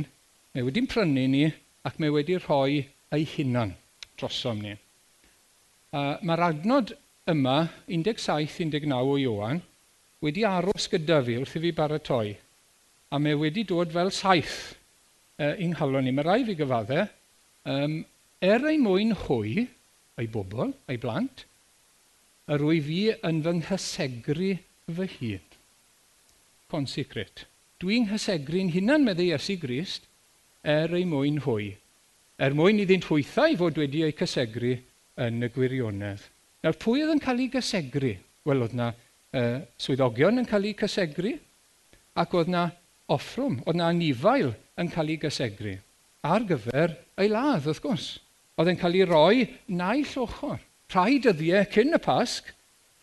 mae 0.54 0.66
wedi'n 0.66 0.90
prynu 0.90 1.26
ni 1.30 1.44
ac 1.86 1.98
mae 1.98 2.14
wedi 2.14 2.38
rhoi 2.38 2.84
ei 3.14 3.26
hunan 3.36 3.74
drosom 4.18 4.62
ni. 4.62 4.74
Uh, 5.94 6.18
Mae'r 6.26 6.44
adnod 6.50 6.92
yma, 7.30 7.68
17-19 7.88 8.94
o 8.98 9.14
Iwan, 9.18 9.62
wedi 10.22 10.42
aros 10.46 10.90
gyda 10.90 11.20
fi 11.22 11.38
wrth 11.38 11.54
i 11.58 11.62
fi 11.62 11.72
baratoi, 11.74 12.34
a 13.14 13.22
mae 13.22 13.38
wedi 13.38 13.64
dod 13.66 13.94
fel 13.94 14.10
saith 14.14 14.77
uh, 15.38 15.54
i'n 15.56 15.74
nghalon 15.74 16.06
ni. 16.06 16.14
Mae 16.14 16.26
rai 16.26 16.40
fi 16.46 16.56
gyfadde, 16.58 17.06
um, 17.70 18.00
er 18.44 18.66
ei 18.70 18.80
mwyn 18.82 19.14
hwy, 19.26 19.66
ei 20.18 20.30
bobl, 20.32 20.72
ei 20.90 20.98
blant, 21.00 21.44
y 22.48 22.58
rwy 22.58 22.80
fi 22.84 23.00
yn 23.28 23.42
fy 23.44 23.54
nghysegru 23.58 24.52
fy 24.98 25.08
hun. 25.18 25.44
Consecrate. 26.72 27.46
Dwi'n 27.80 28.08
nghysegru'n 28.08 28.72
hunan, 28.74 29.04
meddwl 29.06 29.30
Iesu 29.30 29.58
Grist, 29.60 30.08
er 30.66 30.92
ei 30.96 31.06
mwyn 31.08 31.38
hwy. 31.44 31.72
Er 32.38 32.54
mwyn 32.54 32.82
iddynt 32.82 33.06
hwythau 33.08 33.56
fod 33.58 33.78
wedi 33.80 34.04
ei 34.06 34.14
cysegru 34.16 34.74
yn 35.18 35.44
y 35.44 35.50
gwirionedd. 35.54 36.24
Nawr, 36.64 36.76
pwy 36.82 37.04
oedd 37.04 37.14
yn 37.14 37.22
cael 37.22 37.44
ei 37.44 37.50
gysegru? 37.52 38.12
Wel, 38.48 38.64
oedd 38.64 38.74
yna 38.74 38.88
uh, 38.90 39.60
swyddogion 39.80 40.42
yn 40.42 40.48
cael 40.48 40.68
ei 40.68 40.76
cysegru, 40.78 41.34
ac 42.18 42.34
oedd 42.34 42.50
yna 42.50 42.64
offrwm. 43.10 43.60
Oedd 43.66 43.78
na 43.80 43.90
anifail 43.92 44.52
yn 44.78 44.90
cael 44.92 45.14
ei 45.14 45.20
gysegru 45.22 45.78
ar 46.26 46.44
gyfer 46.46 46.96
ei 47.18 47.30
ladd, 47.30 47.66
wrth 47.66 47.82
gwrs. 47.84 48.08
Oedd 48.58 48.72
e'n 48.72 48.80
cael 48.80 48.98
ei 48.98 49.06
roi 49.06 49.46
naill 49.70 50.14
ochr. 50.24 50.58
Rhai 50.90 51.18
dyddiau 51.22 51.62
e, 51.62 51.68
cyn 51.72 51.94
y 51.94 52.00
pasg, 52.02 52.48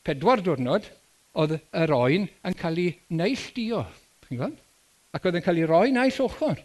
pedwar 0.05 0.41
diwrnod, 0.43 0.87
oedd 1.37 1.57
yr 1.57 1.93
oen 1.95 2.27
yn 2.47 2.57
cael 2.59 2.81
ei 2.81 2.93
neilldio. 3.13 3.83
Chi'n? 4.27 4.55
Ac 5.15 5.27
oedd 5.27 5.39
e'n 5.39 5.45
cael 5.45 5.61
ei 5.61 5.69
roi 5.69 5.91
naill 5.95 6.23
ochr. 6.25 6.59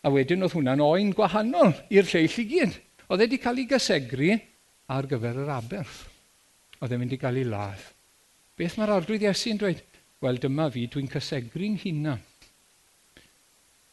A 0.00 0.10
wedyn 0.10 0.42
oedd 0.46 0.56
hwnna'n 0.56 0.82
oen 0.82 1.12
gwahanol 1.16 1.74
i'r 1.92 2.08
lleill 2.08 2.38
i 2.40 2.46
gyd. 2.54 2.78
Oedd 3.10 3.20
e 3.20 3.26
wedi 3.26 3.42
cael 3.42 3.60
ei 3.60 3.68
gysegru 3.70 4.32
ar 4.90 5.08
gyfer 5.10 5.44
yr 5.44 5.52
aberth. 5.58 6.02
Oedd 6.80 6.96
e'n 6.96 7.02
mynd 7.02 7.14
i 7.14 7.20
gael 7.20 7.42
ei 7.42 7.46
ladd. 7.46 7.84
Beth 8.56 8.76
mae'r 8.80 8.96
arglwydd 8.96 9.28
Iesu'n 9.28 9.60
dweud? 9.60 9.84
Wel, 10.20 10.40
dyma 10.40 10.66
fi, 10.72 10.86
dwi'n 10.90 11.08
cysegru'n 11.08 11.78
hunan 11.84 12.20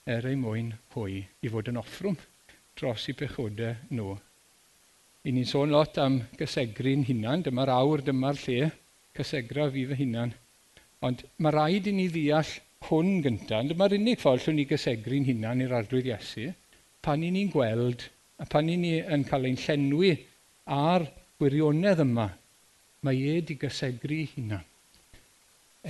er 0.07 0.23
ei 0.29 0.37
mwyn 0.39 0.69
pwy 0.93 1.17
i 1.43 1.49
fod 1.51 1.67
yn 1.67 1.79
offrwm 1.81 2.15
dros 2.79 3.07
i 3.11 3.15
pechodau 3.17 3.73
nhw. 3.91 4.13
I 5.27 5.33
ni'n 5.35 5.49
sôn 5.49 5.73
lot 5.73 5.97
am 5.99 6.21
gysegru'n 6.39 7.03
hunan, 7.09 7.43
dyma'r 7.43 7.73
awr, 7.73 8.03
dyma'r 8.07 8.39
lle, 8.45 8.69
cysegra 9.17 9.65
fi 9.73 9.83
fy 9.89 9.97
hunan. 9.99 10.31
Ond 11.03 11.25
mae 11.43 11.51
rhaid 11.51 11.89
i 11.91 11.95
ni 11.97 12.07
ddeall 12.13 12.53
hwn 12.87 13.19
gyntaf, 13.25 13.67
dyma'r 13.67 13.97
unig 13.97 14.21
ffordd 14.21 14.45
llwn 14.45 14.59
ni 14.61 14.67
gysegru'n 14.69 15.27
hunan 15.27 15.65
i'r 15.65 15.75
arglwydd 15.81 16.07
Iesu, 16.13 16.47
pan 17.03 17.27
i 17.27 17.33
ni'n 17.33 17.51
gweld 17.51 18.07
a 18.39 18.47
pan 18.47 18.71
i 18.71 18.79
ni 18.79 18.95
yn 19.01 19.27
cael 19.27 19.49
ein 19.49 19.59
llenwi 19.59 20.13
ar 20.77 21.09
gwirionedd 21.41 22.05
yma, 22.05 22.29
mae 23.03 23.33
e 23.33 23.41
di 23.43 23.59
gysegru 23.59 24.23
hunan. 24.37 24.63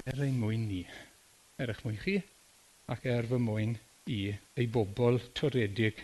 Er 0.01 0.23
ein 0.25 0.41
mwyn 0.41 0.65
ni, 0.71 0.85
er 1.61 1.75
eich 1.75 1.85
mwyn 1.85 2.01
chi 2.01 2.17
ac 2.89 3.05
er 3.11 3.29
fy 3.29 3.37
mwyn 3.43 3.77
i 4.07 4.21
ei 4.57 4.67
bobl 4.71 5.19
toredig 5.37 6.03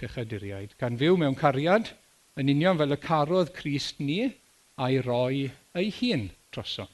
pechaduriaid, 0.00 0.74
gan 0.80 0.98
fyw 0.98 1.18
mewn 1.20 1.38
cariad 1.38 1.92
yn 2.40 2.50
union 2.52 2.78
fel 2.80 2.96
y 2.96 2.98
carodd 3.00 3.52
Crist 3.56 4.00
ni 4.00 4.20
a'i 4.80 5.00
roi 5.04 5.50
ei 5.78 5.92
hun 6.00 6.28
troso, 6.54 6.88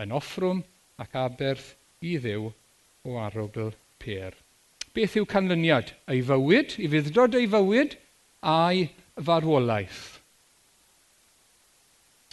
yn 0.00 0.14
offrwm 0.16 0.62
ac 1.02 1.16
aberth 1.22 1.74
i 2.00 2.16
ddew 2.18 2.50
o 3.06 3.18
arogl 3.22 3.72
per. 4.02 4.36
Beth 4.94 5.16
yw 5.20 5.26
canlyniad? 5.28 5.92
Ei 6.10 6.22
fywyd, 6.24 6.78
i 6.82 6.88
fuddod 6.90 7.36
ei 7.38 7.48
fywyd 7.50 7.98
a'i 8.52 8.88
farwolaeth. 9.14 10.06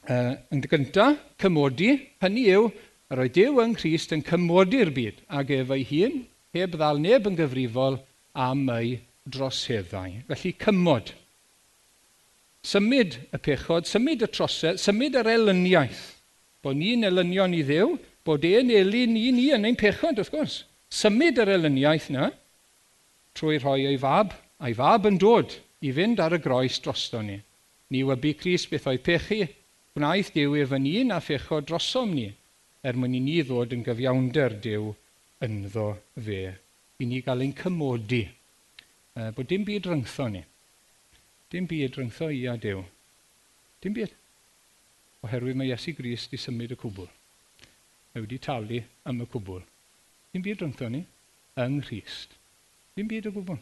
Uh, 0.05 0.36
yn 0.53 0.62
dy 0.62 0.70
gyntaf, 0.70 1.17
cymodi, 1.41 1.91
hynny 2.22 2.46
yw, 2.53 2.70
yr 3.10 3.22
oedd 3.24 3.34
Dyw 3.38 3.62
yng 3.63 3.74
Nghyst 3.74 4.13
yn 4.13 4.22
cymodi'r 4.25 4.91
byd 4.94 5.24
ag 5.34 5.51
ef 5.53 5.72
ei 5.74 5.86
hun, 5.89 6.20
heb 6.55 6.75
ddal 6.77 7.01
neb 7.03 7.27
yn 7.29 7.38
gyfrifol 7.38 8.00
am 8.35 8.65
ei 8.74 8.97
droseddau. 9.25 10.21
Felly 10.29 10.53
cymod. 10.62 11.12
Symud 12.65 13.17
y 13.29 13.39
pechod, 13.45 13.85
symud 13.89 14.24
y 14.25 14.29
trosedd, 14.31 14.79
symud 14.81 15.17
yr 15.19 15.29
elyniaeth. 15.35 16.05
Bod 16.65 16.79
ni'n 16.79 17.05
elynion 17.05 17.53
i 17.53 17.62
ddew, 17.65 17.97
bod 18.25 18.45
e'n 18.47 18.71
elyn 18.74 19.13
ni 19.13 19.27
ni 19.35 19.51
yn 19.53 19.67
ein 19.69 19.77
pechod, 19.77 20.17
wrth 20.17 20.33
gwrs. 20.33 20.63
Symud 20.89 21.41
yr 21.43 21.51
elyniaeth 21.57 22.09
na, 22.15 22.31
trwy 23.38 23.59
rhoi 23.59 23.85
ei 23.91 24.00
fab. 24.01 24.33
A'i 24.63 24.74
fab 24.74 25.05
yn 25.09 25.19
dod 25.21 25.57
i 25.83 25.91
fynd 25.93 26.21
ar 26.24 26.33
y 26.38 26.41
groes 26.41 26.79
drosto 26.81 27.21
ni. 27.21 27.38
Ni 27.91 28.01
wybu 28.07 28.31
Cris 28.39 28.65
beth 28.71 28.88
oedd 28.89 29.03
pechu, 29.05 29.45
gwnaeth 29.93 30.31
Dyw 30.33 30.55
efo 30.63 30.79
ni 30.81 31.03
na 31.05 31.19
a 31.19 31.24
phechod 31.24 31.67
drosom 31.69 32.15
ni, 32.15 32.29
er 32.81 32.97
mwyn 32.97 33.17
i 33.19 33.21
ni 33.21 33.41
ddod 33.43 33.75
yn 33.75 33.83
gyfiawnder 33.85 34.55
Dyw 34.63 34.93
ynddo 35.43 35.87
fe 36.15 36.39
i 36.99 37.05
ni 37.05 37.21
gael 37.25 37.43
ein 37.43 37.53
cymodi 37.57 38.21
uh, 38.23 39.31
bod 39.35 39.49
dim 39.49 39.65
byd 39.67 39.89
rhyngtho 39.89 40.29
ni. 40.31 40.43
Dim 41.51 41.67
byd 41.67 41.97
rhyngtho 41.97 42.29
i 42.31 42.45
a 42.47 42.55
Dew. 42.57 42.83
Dim 43.83 43.95
byd. 43.97 44.15
Oherwydd 45.25 45.59
mae 45.59 45.71
Iesu 45.71 45.95
Gris 45.97 46.29
di 46.31 46.39
symud 46.39 46.71
y 46.71 46.79
cwbl. 46.79 47.09
Mae 48.13 48.23
wedi 48.23 48.39
talu 48.39 48.81
am 49.03 49.21
y 49.23 49.29
cwbl. 49.29 49.63
Dim 50.31 50.45
byd 50.45 50.63
rhyngtho 50.63 50.89
ni 50.91 51.03
yng 51.59 51.79
Nghyst. 51.81 52.35
Dim 52.95 53.07
byd 53.11 53.27
o 53.31 53.35
gwbl. 53.35 53.59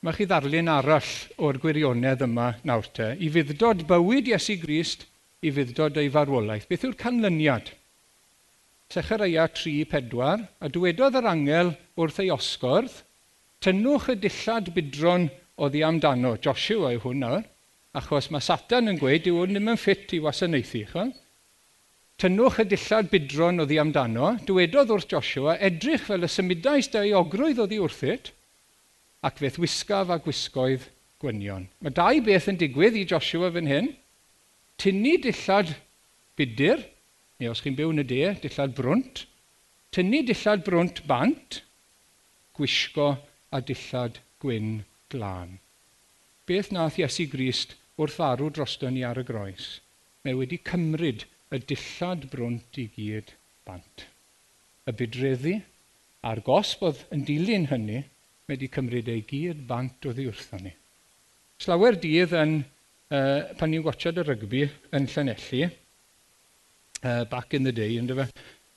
Mae 0.00 0.16
chi 0.16 0.24
ddarlun 0.26 0.70
arall 0.72 1.10
o'r 1.44 1.58
gwirionedd 1.60 2.24
yma 2.24 2.54
nawr 2.66 2.86
te. 2.96 3.12
I 3.20 3.28
fuddod 3.34 3.84
bywyd 3.88 4.30
Iesu 4.32 4.56
Grist, 4.62 5.04
i 5.44 5.52
fuddod 5.52 5.98
ei 6.00 6.08
farwolaeth. 6.12 6.66
Beth 6.70 6.86
yw'r 6.88 6.96
canlyniad? 6.98 7.68
Secharia 8.90 9.46
3-4, 9.46 10.48
a 10.58 10.68
dywedodd 10.68 11.20
yr 11.20 11.28
angel 11.30 11.68
wrth 11.94 12.18
ei 12.24 12.32
osgwrdd, 12.34 12.96
tynnwch 13.62 14.08
y 14.10 14.16
dillad 14.18 14.72
budron 14.74 15.28
oddi 15.62 15.84
amdano. 15.86 16.32
Joshua 16.42 16.90
yw 16.96 17.04
hwn 17.04 17.22
nawr, 17.22 17.44
achos 17.94 18.32
mae 18.34 18.42
Satan 18.42 18.90
yn 18.90 18.98
gweud 18.98 19.28
yw 19.30 19.44
hwn 19.44 19.54
ddim 19.54 19.70
yn 19.70 19.78
ffit 19.78 20.16
i 20.16 20.22
wasanaethu, 20.24 20.82
chwan? 20.90 21.14
Tynnwch 22.20 22.58
y 22.64 22.66
dillad 22.72 23.14
budron 23.14 23.62
oddi 23.62 23.78
amdano, 23.80 24.34
dywedodd 24.48 24.90
wrth 24.96 25.08
Joshua, 25.14 25.54
edrych 25.70 26.08
fel 26.10 26.26
y 26.26 26.34
symudais 26.34 26.90
da 26.90 27.06
i 27.06 27.14
ogrwydd 27.16 27.62
oddi 27.62 27.78
wrthyt, 27.80 28.34
ac 29.22 29.38
feth 29.38 29.62
wisgaf 29.62 30.10
a 30.10 30.18
gwisgoedd 30.24 30.90
gwynion. 31.22 31.68
Mae 31.78 31.94
dau 31.94 32.24
beth 32.26 32.50
yn 32.50 32.58
digwydd 32.58 32.98
i 32.98 33.06
Joshua 33.06 33.54
fan 33.54 33.70
hyn. 33.70 33.94
Tynnu 34.82 35.14
dillad 35.22 35.76
budur, 36.40 36.82
neu 37.40 37.50
os 37.54 37.62
chi'n 37.64 37.76
byw 37.78 37.94
yn 37.94 38.02
y 38.02 38.06
de, 38.06 38.22
dillad 38.42 38.76
brwnt, 38.76 39.24
tynnu 39.96 40.22
dillad 40.28 40.62
brwnt 40.66 41.02
bant, 41.08 41.62
gwisgo 42.56 43.14
a 43.50 43.60
dillad 43.64 44.20
gwyn 44.42 44.82
glân. 45.12 45.58
Beth 46.46 46.70
nath 46.74 46.98
Iesu 47.00 47.26
Grist 47.32 47.76
wrth 48.00 48.20
arw 48.24 48.50
drosto 48.52 48.90
ni 48.92 49.04
ar 49.06 49.20
y 49.20 49.24
groes? 49.26 49.78
Mae 50.24 50.36
wedi 50.36 50.60
cymryd 50.70 51.24
y 51.54 51.60
dillad 51.70 52.26
brwnt 52.32 52.80
i 52.82 52.86
gyd 52.94 53.32
bant. 53.68 54.06
Y 54.88 54.94
budreddu 54.96 55.56
a'r 56.26 56.42
gosb 56.44 56.84
oedd 56.84 57.04
yn 57.14 57.24
dilyn 57.28 57.68
hynny, 57.70 58.02
mae 58.04 58.56
wedi 58.56 58.68
cymryd 58.74 59.08
ei 59.08 59.24
gyd 59.26 59.64
bant 59.68 60.06
o 60.06 60.12
ddiwrtho 60.16 60.60
ni. 60.60 60.74
Slawer 61.60 61.96
dydd 62.02 62.34
yn, 62.36 62.54
uh, 63.12 63.40
pan 63.56 63.72
ni'n 63.72 63.84
gwachod 63.84 64.20
y 64.20 64.24
rygbi 64.26 64.66
yn 64.96 65.08
Llanelli, 65.12 65.68
uh, 67.04 67.24
back 67.30 67.54
in 67.54 67.64
the 67.64 67.72
day, 67.72 67.96
ynddo 68.00 68.16
fe, 68.18 68.28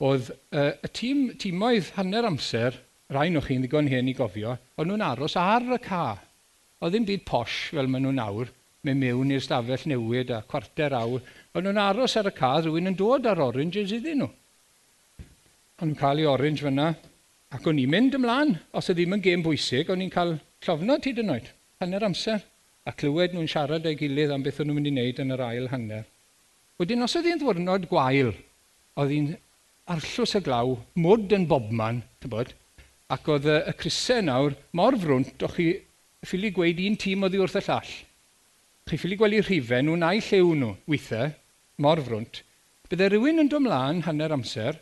oedd 0.04 0.32
uh, 0.52 0.72
y 0.84 0.92
tîm, 0.96 1.24
tîmoedd 1.40 1.94
hanner 1.98 2.28
amser, 2.28 2.80
rhain 3.14 3.36
nhw 3.36 3.44
chi'n 3.46 3.64
ddigon 3.64 3.90
hen 3.92 4.10
i 4.12 4.16
gofio, 4.18 4.58
o'n 4.80 4.90
nhw'n 4.90 5.06
aros 5.06 5.38
ar 5.40 5.66
y 5.76 5.80
ca. 5.84 6.04
Oedd 6.84 6.96
ddim 6.96 7.08
byd 7.08 7.26
posh 7.28 7.58
fel 7.72 7.90
maen 7.92 8.08
nhw 8.08 8.14
nawr, 8.18 8.52
mewn 8.84 9.00
mewn 9.00 9.32
i'r 9.32 9.44
stafell 9.44 9.88
newid 9.88 10.32
a 10.36 10.42
cwarter 10.50 10.96
awr. 10.98 11.24
O'n 11.56 11.68
nhw'n 11.68 11.80
aros 11.80 12.18
ar 12.20 12.28
y 12.28 12.34
ca, 12.36 12.56
rhywun 12.60 12.92
yn 12.92 12.98
dod 13.00 13.28
ar 13.30 13.42
oranges 13.46 13.94
iddyn 13.96 14.24
nhw. 14.24 14.32
O'n 15.80 15.92
nhw'n 15.92 16.00
cael 16.00 16.24
ei 16.24 16.28
orange 16.30 16.66
fyna, 16.66 16.90
ac 17.56 17.68
o'n 17.70 17.80
i'n 17.80 17.94
mynd 17.94 18.18
ymlaen. 18.20 18.58
Os 18.76 18.90
oedd 18.90 19.00
ddim 19.00 19.16
yn 19.18 19.24
gêm 19.24 19.46
bwysig, 19.46 19.92
o'n 19.94 20.04
i'n 20.04 20.12
cael 20.14 20.36
llofnod 20.66 21.08
hyd 21.08 21.22
yn 21.24 21.36
oed, 21.38 21.48
hanner 21.84 22.08
amser. 22.10 22.44
A 22.84 22.92
clywed 22.92 23.36
nhw'n 23.36 23.48
siarad 23.48 23.88
a'i 23.88 23.96
gilydd 24.00 24.34
am 24.36 24.44
beth 24.44 24.60
o'n 24.60 24.68
nhw'n 24.68 24.82
mynd 24.82 24.92
i 24.92 24.96
wneud 24.98 25.24
yn 25.24 25.36
yr 25.38 25.46
ail 25.48 25.70
hanner. 25.72 26.04
Wedyn, 26.84 27.06
os 27.06 27.14
oedd 27.16 27.30
hi'n 27.30 27.40
ddwrnod 27.40 27.86
gwael, 27.88 28.34
oedd 29.00 29.12
hi'n 29.14 29.28
arllws 29.94 30.34
y 30.36 30.40
glaw, 30.44 30.74
mwd 31.00 31.32
yn 31.38 31.46
bobman, 31.48 32.02
tybod, 32.20 32.50
ac 33.16 33.28
oedd 33.32 33.46
y, 33.48 33.60
y 33.72 33.74
crisau 33.80 34.24
nawr 34.26 34.58
mor 34.76 34.98
frwnt, 35.00 35.46
o'ch 35.48 35.54
chi 35.56 35.68
ffili 36.28 36.50
gweud 36.52 36.82
un 36.84 36.98
tîm 37.00 37.24
oedd 37.24 37.38
i 37.38 37.40
wrth 37.40 37.56
y 37.62 37.62
llall. 37.70 37.94
Chi 38.90 39.00
ffili 39.00 39.16
gweld 39.22 39.46
rhifau 39.46 39.86
nhw, 39.86 39.96
neu 40.02 40.20
llew 40.28 40.50
nhw, 40.60 40.72
weithiau, 40.92 41.32
mor 41.86 42.02
frwnt. 42.04 42.42
Byddai 42.92 43.08
rhywun 43.14 43.40
yn 43.46 43.52
dod 43.54 43.64
mlaen 43.64 44.02
hanner 44.10 44.36
amser 44.36 44.82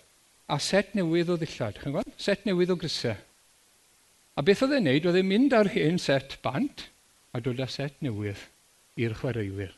a 0.49 0.57
set 0.57 0.95
newydd 0.97 1.29
o 1.29 1.37
ddillad, 1.37 1.77
chi'n 1.83 1.93
gweld? 1.99 2.15
Set 2.17 2.49
newydd 2.49 2.73
o 2.73 2.79
grisau. 2.81 3.13
A 4.33 4.41
beth 4.47 4.65
oedd 4.65 4.73
e'n 4.79 4.89
neud, 4.89 5.05
oedd 5.05 5.21
e'n 5.21 5.29
mynd 5.29 5.53
ar 5.53 5.69
hen 5.75 6.01
set 6.01 6.39
bant 6.41 6.87
a 7.29 7.43
dod 7.45 7.61
â 7.61 7.69
set 7.69 8.01
newydd 8.01 8.41
i'r 8.97 9.13
chwaraewyr. 9.21 9.77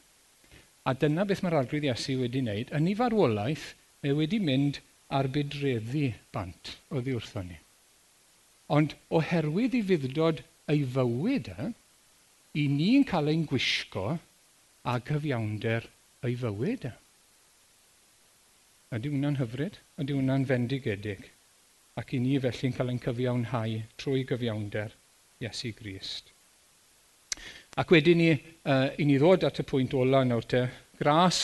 A 0.89 0.93
dyna 0.99 1.23
beth 1.27 1.41
mae'r 1.43 1.55
arglwydd 1.61 1.85
Iesu 1.87 2.17
wedi 2.19 2.41
wneud. 2.43 2.71
Yn 2.77 2.89
ei 2.91 2.95
farwolaeth, 2.99 3.67
mae 4.03 4.15
wedi 4.17 4.39
mynd 4.47 4.81
ar 5.17 5.29
bydreddu 5.35 6.09
bant 6.35 6.73
o 6.91 7.03
ddiwrtho 7.03 7.43
ni. 7.47 7.59
Ond 8.77 8.95
oherwydd 9.19 9.77
i 9.79 9.81
fuddod 9.91 10.41
ei 10.73 10.83
fywyd 10.95 11.49
e, 11.53 11.69
i 12.61 12.65
ni'n 12.73 13.07
cael 13.11 13.31
ein 13.31 13.45
gwisgo 13.51 14.05
a 14.91 14.97
gyfiawnder 15.11 15.87
ei 16.27 16.35
fywyd 16.43 16.89
e. 16.91 16.93
Ydy 18.97 19.13
hwnna'n 19.13 19.39
hyfryd? 19.39 19.79
Ydy 20.03 20.19
hwnna'n 20.19 20.49
fendigedig? 20.51 21.31
Ac 22.01 22.11
i 22.17 22.19
ni 22.25 22.35
felly'n 22.43 22.75
cael 22.75 22.91
ein 22.91 23.01
cyfiawnhau 23.07 23.79
trwy 24.03 24.27
gyfiawnder 24.33 24.99
Iesu 25.45 25.71
Grist. 25.79 26.32
Ac 27.73 27.89
wedyn 27.89 28.19
ni, 28.21 28.29
uh, 28.69 28.91
i 29.01 29.05
ni 29.09 29.17
ddod 29.17 29.47
at 29.47 29.57
y 29.57 29.65
pwynt 29.65 29.95
ola 29.97 30.21
nawr 30.27 30.45
te, 30.45 30.67
gras 30.99 31.39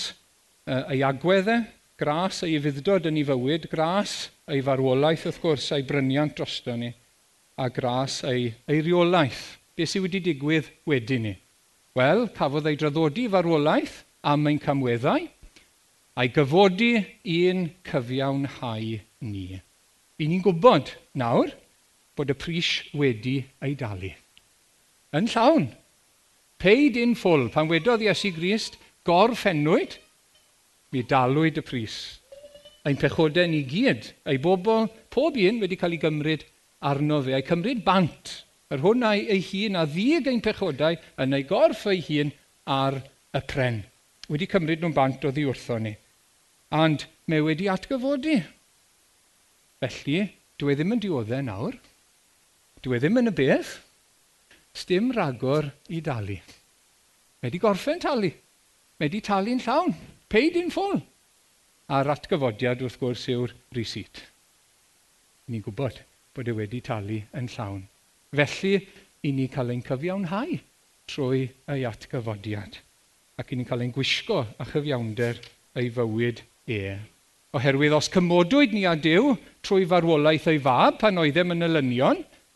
uh, 0.70 0.84
ei 0.94 1.02
agweddau, 1.02 1.64
gras 1.98 2.44
ei 2.46 2.60
fuddod 2.62 3.10
yn 3.10 3.18
ei 3.18 3.26
fywyd, 3.26 3.66
gras 3.72 4.28
ei 4.50 4.62
farwolaeth 4.66 5.26
wrth 5.26 5.40
gwrs, 5.42 5.72
ei 5.74 5.88
bryniant 5.90 6.36
drosto 6.38 6.76
ni, 6.78 6.92
a 7.58 7.66
gras 7.74 8.20
ei, 8.30 8.52
ei 8.70 8.84
reolaeth. 8.86 9.58
Be 9.74 9.90
sydd 9.90 10.06
wedi 10.06 10.22
digwydd 10.28 10.70
wedyn 10.90 11.26
ni? 11.26 11.34
Wel, 11.98 12.28
cafodd 12.38 12.70
ei 12.70 12.78
draddodi 12.78 13.26
farwolaeth 13.34 14.04
am 14.30 14.46
ein 14.52 14.62
camweddau, 14.62 15.26
a'i 16.14 16.32
gyfodi 16.36 16.94
i'n 17.26 17.66
cyfiawnhau 17.90 19.00
ni. 19.26 19.48
I 20.20 20.30
ni'n 20.30 20.46
gwybod 20.46 20.94
nawr 21.18 21.58
bod 22.14 22.30
y 22.30 22.38
pris 22.38 22.74
wedi 22.94 23.40
ei 23.66 23.74
dalu. 23.80 24.14
Yn 25.16 25.30
llawn, 25.34 25.72
paid 26.60 26.98
in 27.00 27.16
full, 27.16 27.48
pan 27.50 27.70
wedodd 27.72 28.04
Iesu 28.04 28.34
Grist, 28.36 28.78
gorffennwyd, 29.08 29.98
mi 30.94 31.04
dalwyd 31.08 31.62
y 31.62 31.64
pris. 31.66 31.98
Ein 32.88 33.00
pechodau 33.00 33.48
ni 33.48 33.64
gyd, 33.68 34.12
ei 34.30 34.40
bobl, 34.42 34.88
pob 35.14 35.40
un 35.40 35.60
wedi 35.64 35.78
cael 35.80 35.96
ei 35.96 36.02
gymryd 36.02 36.46
arno 36.90 37.20
fe, 37.24 37.36
a'i 37.36 37.46
cymryd 37.48 37.84
bant 37.86 38.36
yr 38.70 38.84
hwn 38.84 39.06
a'i, 39.08 39.24
ei 39.34 39.42
hun 39.42 39.80
a 39.80 39.86
ddig 39.90 40.28
ein 40.30 40.44
pechodau 40.46 40.98
yn 41.24 41.34
ei 41.34 41.46
gorff 41.50 41.88
ei 41.90 42.04
hun 42.06 42.32
ar 42.70 43.00
y 43.34 43.42
pren. 43.50 43.82
Wedi 44.30 44.48
cymryd 44.50 44.84
nhw'n 44.84 44.96
bant 44.96 45.26
o 45.26 45.32
ddiwrtho 45.34 45.80
ni. 45.82 45.96
Ond 46.78 47.08
mae 47.30 47.42
wedi 47.42 47.70
atgyfodi. 47.72 48.38
Felly, 49.82 50.20
dwi 50.62 50.74
e 50.74 50.78
ddim 50.78 50.94
yn 50.94 51.02
dioddau 51.02 51.46
nawr. 51.46 51.78
Dwi 52.86 53.00
e 53.00 53.02
ddim 53.02 53.18
yn 53.24 53.32
y 53.32 53.36
beth. 53.40 53.72
Sdim 54.80 55.12
ragor 55.16 55.68
i 55.92 56.00
dalu. 56.02 56.38
Mae 56.40 57.50
wedi 57.50 57.60
gorffen 57.60 58.00
talu. 58.00 58.30
Mae 59.00 59.08
wedi 59.08 59.22
talu'n 59.26 59.60
llawn. 59.66 59.96
Paid 60.30 60.56
in 60.60 60.72
full. 60.72 61.02
A'r 61.90 62.12
atgyfodiad 62.14 62.84
wrth 62.86 63.00
gwrs 63.02 63.26
yw'r 63.34 63.56
receipt. 63.76 64.24
Ni'n 65.50 65.66
gwybod 65.66 66.00
bod 66.38 66.52
e 66.52 66.56
wedi 66.56 66.80
talu 66.86 67.20
yn 67.36 67.50
llawn. 67.52 67.82
Felly, 68.36 68.76
i 69.26 69.32
ni 69.36 69.50
cael 69.52 69.74
ein 69.74 69.84
cyfiawnhau 69.84 70.60
trwy 71.10 71.48
ei 71.74 71.86
atgyfodiad 71.90 72.78
ac 73.42 73.52
i 73.52 73.58
ni'n 73.58 73.68
cael 73.68 73.84
ein 73.84 73.96
gwisgo 73.96 74.44
a 74.46 74.68
chyfiawnder 74.70 75.40
ei 75.80 75.90
fywyd 75.96 76.44
e. 76.70 76.96
Oherwydd 77.58 77.96
os 77.98 78.12
cymodwyd 78.14 78.76
ni 78.76 78.86
a 78.86 78.94
Dyw 78.96 79.34
trwy 79.66 79.88
farwolaeth 79.90 80.48
ei 80.52 80.62
fab 80.64 81.00
pan 81.02 81.20
oedd 81.20 81.40
e'n 81.42 81.56
yn 81.58 81.66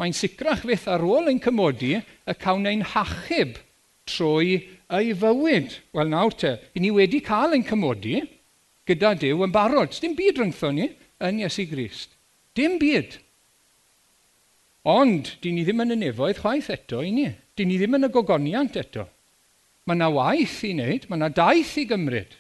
mae'n 0.02 0.16
sicrach 0.18 0.64
fydd 0.66 0.88
ar 0.90 1.04
ôl 1.06 1.30
ein 1.32 1.42
cymodi 1.44 1.96
y 2.00 2.36
cawn 2.40 2.68
ein 2.70 2.86
hachub 2.94 3.58
trwy 4.10 4.58
ei 4.94 5.14
fywyd. 5.18 5.78
Wel 5.96 6.12
nawr 6.12 6.36
te, 6.38 6.56
i 6.76 6.84
ni 6.84 6.92
wedi 6.94 7.22
cael 7.24 7.56
ein 7.58 7.66
cymodi 7.68 8.22
gyda 8.90 9.14
Dyw 9.20 9.46
yn 9.46 9.54
barod. 9.54 9.96
Dim 10.02 10.16
byd 10.18 10.42
rhyngtho 10.42 10.72
ni 10.76 10.90
yn 11.24 11.42
Iesu 11.44 11.68
Grist. 11.70 12.16
Dim 12.58 12.78
byd. 12.82 13.20
Ond, 14.90 15.38
di 15.42 15.54
ni 15.56 15.64
ddim 15.64 15.86
yn 15.86 15.96
y 15.96 16.00
nefoedd 16.02 16.42
chwaith 16.44 16.72
eto 16.74 17.00
i 17.06 17.14
ni. 17.16 17.30
Di 17.56 17.66
ni 17.68 17.78
ddim 17.80 17.96
yn 17.96 18.10
y 18.10 18.12
gogoniant 18.12 18.76
eto. 18.80 19.08
Mae 19.88 19.98
yna 19.98 20.10
waith 20.16 20.62
i 20.68 20.74
wneud, 20.74 21.08
mae 21.08 21.20
yna 21.20 21.30
daith 21.36 21.74
i 21.80 21.84
gymryd, 21.88 22.36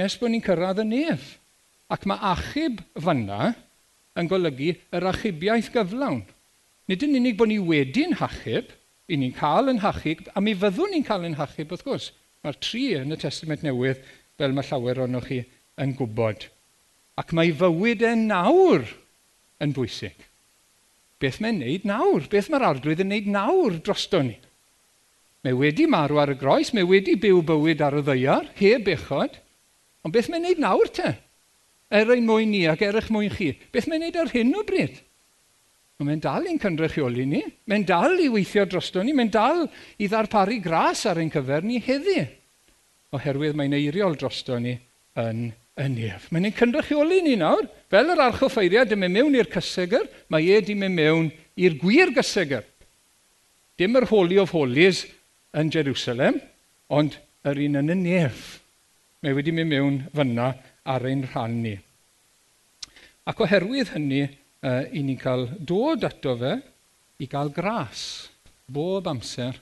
nes 0.00 0.14
bod 0.16 0.32
ni'n 0.32 0.44
cyrraedd 0.44 0.80
y 0.80 0.86
nef. 0.88 1.34
Ac 1.92 2.06
mae 2.08 2.20
achub 2.30 2.80
fanna 2.96 3.52
yn 4.16 4.28
golygu 4.30 4.72
yr 4.96 5.08
achubiaeth 5.10 5.72
gyflawn. 5.74 6.22
Nid 6.90 7.04
yn 7.06 7.14
unig 7.20 7.36
bod 7.38 7.52
ni 7.52 7.60
wedi'n 7.62 8.16
hachub, 8.18 8.72
i 9.06 9.18
ni'n 9.18 9.34
cael 9.36 9.70
yn 9.70 9.78
hachub, 9.84 10.24
a 10.34 10.42
mi 10.42 10.56
fyddwn 10.58 10.90
ni'n 10.90 11.04
cael 11.06 11.28
yn 11.28 11.36
hachub, 11.38 11.70
wrth 11.70 11.84
gwrs. 11.86 12.08
Mae'r 12.42 12.56
tri 12.58 12.86
yn 12.98 13.14
y 13.14 13.18
Testament 13.20 13.62
Newydd, 13.62 14.00
fel 14.40 14.56
mae 14.56 14.66
llawer 14.66 15.04
o'n 15.04 15.20
chi 15.22 15.44
yn 15.78 15.94
gwybod. 15.98 16.48
Ac 17.20 17.34
mae 17.36 17.52
fywyd 17.54 18.02
e 18.06 18.14
nawr 18.18 18.88
yn 19.62 19.74
bwysig. 19.76 20.16
Beth 21.20 21.38
mae'n 21.44 21.60
neud 21.60 21.84
nawr? 21.86 22.26
Beth 22.32 22.48
mae'r 22.50 22.66
arglwydd 22.70 23.02
yn 23.04 23.12
neud 23.12 23.28
nawr 23.30 23.76
drosto 23.84 24.22
ni? 24.24 24.38
Mae 25.44 25.54
wedi 25.56 25.86
marw 25.88 26.18
ar 26.20 26.32
y 26.34 26.36
groes, 26.40 26.72
mae 26.74 26.88
wedi 26.88 27.14
byw 27.20 27.42
bywyd 27.46 27.84
ar 27.84 27.98
y 28.00 28.02
ddeiar, 28.06 28.48
heb 28.58 28.86
bechod. 28.88 29.36
Ond 30.02 30.16
beth 30.16 30.30
mae'n 30.32 30.48
neud 30.48 30.64
nawr 30.64 30.90
te? 30.96 31.12
Er 31.92 32.10
ein 32.14 32.26
mwyn 32.26 32.50
ni 32.50 32.64
ac 32.70 32.82
er 32.86 32.98
eich 32.98 33.12
mwyn 33.12 33.30
chi. 33.36 33.52
Beth 33.70 33.86
mae'n 33.90 34.06
neud 34.06 34.18
ar 34.20 34.32
hyn 34.34 34.56
o 34.56 34.64
bryd? 34.66 34.98
Ond 36.00 36.08
mae'n 36.08 36.22
dal 36.24 36.46
i'n 36.48 36.60
cynrychioli 36.60 37.26
ni. 37.28 37.42
Mae'n 37.68 37.84
dal 37.84 38.16
i 38.24 38.30
weithio 38.32 38.64
drosto 38.64 39.02
ni. 39.04 39.12
Mae'n 39.12 39.32
dal 39.34 39.66
i 40.00 40.06
ddarparu 40.08 40.56
gras 40.64 41.04
ar 41.10 41.20
ein 41.20 41.28
cyfer 41.32 41.66
ni 41.66 41.76
heddi. 41.84 42.22
Oherwydd 43.12 43.58
mae'n 43.58 43.76
eiriol 43.76 44.16
drosto 44.16 44.56
ni 44.56 44.72
yn 45.20 45.50
y 45.76 45.88
nef. 45.92 46.30
Mae'n 46.32 46.48
ein 46.48 46.56
cynrychioli 46.56 47.20
ni 47.26 47.36
nawr. 47.36 47.68
Fel 47.92 48.14
yr 48.14 48.24
archoffeiriad 48.30 48.96
yn 48.96 49.04
mewn 49.10 49.36
i'r 49.36 49.52
cysegr, 49.52 50.08
mae 50.32 50.48
e 50.48 50.62
dim 50.64 50.86
yn 50.88 50.96
mewn 50.96 51.28
i'r 51.60 51.76
gwir 51.82 52.14
gysegr. 52.16 52.64
Dim 53.76 54.00
yr 54.00 54.08
Holy 54.08 54.40
of 54.40 54.56
Holies 54.56 55.04
yn 55.52 55.68
Jerusalem, 55.74 56.40
ond 56.88 57.20
yr 57.44 57.60
un 57.66 57.80
yn 57.82 57.92
y 57.92 58.00
nef. 58.06 58.48
Mae 59.20 59.36
wedi 59.36 59.52
mynd 59.52 59.68
mewn 59.68 60.02
fyna 60.16 60.54
ar 60.88 61.04
ein 61.04 61.26
rhan 61.28 61.60
ni. 61.60 61.76
Ac 63.28 63.44
oherwydd 63.44 63.92
hynny, 63.92 64.22
uh, 64.66 64.84
i 64.92 65.02
ni 65.06 65.16
cael 65.20 65.48
dod 65.60 66.04
ato 66.06 66.36
fe 66.40 66.56
i 67.20 67.28
gael 67.30 67.52
gras 67.54 68.30
bob 68.70 69.08
amser, 69.10 69.58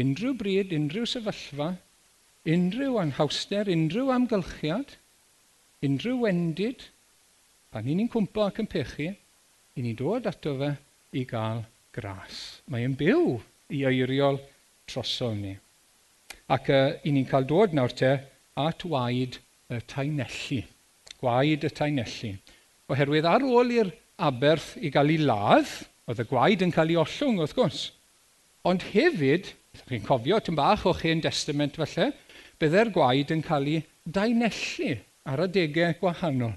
unrhyw 0.00 0.34
bryd, 0.38 0.74
unrhyw 0.74 1.06
sefyllfa, 1.08 1.70
unrhyw 2.50 2.98
anhawster, 3.02 3.70
unrhyw 3.70 4.10
amgylchiad, 4.14 4.96
unrhyw 5.86 6.24
wendid, 6.24 6.86
pan 7.70 7.88
i 7.88 7.96
ni'n 7.96 8.10
cwmpo 8.10 8.46
ac 8.46 8.60
yn 8.62 8.70
pechu, 8.70 9.10
i 9.78 9.84
ni 9.84 9.94
dod 9.98 10.26
ato 10.26 10.56
fe 10.58 10.72
i 11.16 11.24
gael 11.30 11.62
gras. 11.94 12.40
Mae 12.70 12.86
e'n 12.86 12.96
byw 12.98 13.36
i 13.76 13.84
eiriol 13.86 14.40
trosol 14.90 15.36
ni. 15.38 15.54
Ac 16.50 16.72
uh, 16.74 16.98
i 17.06 17.14
ni'n 17.14 17.28
cael 17.30 17.46
dod 17.46 17.76
nawr 17.76 17.94
te 17.94 18.16
at 18.58 18.84
waed 18.84 19.38
y 19.70 19.78
tainelli. 19.86 20.64
Gwaed 21.20 21.66
y 21.68 21.70
tainelli. 21.70 22.34
Oherwydd 22.90 23.28
ar 23.30 23.44
ôl 23.46 23.70
i'r 23.76 23.92
aberth 24.28 24.74
i 24.80 24.90
gael 24.92 25.12
ei 25.14 25.20
ladd, 25.22 25.70
oedd 26.10 26.22
y 26.22 26.26
gwaed 26.30 26.64
yn 26.66 26.74
cael 26.74 26.92
ei 26.92 26.98
ollwng 27.00 27.40
wrth 27.42 27.56
gwrs. 27.56 27.84
Ond 28.68 28.84
hefyd, 28.92 29.52
chi'n 29.88 30.04
cofio 30.06 30.40
tyn 30.42 30.58
bach 30.58 30.86
o 30.88 30.94
chi'n 30.96 31.22
testament 31.24 31.78
falle, 31.80 32.10
byddai'r 32.60 32.92
gwaed 32.94 33.32
yn 33.36 33.44
cael 33.46 33.70
ei 33.70 33.84
dainellu 34.04 34.96
ar 35.30 35.46
adegau 35.46 35.96
gwahanol. 36.02 36.52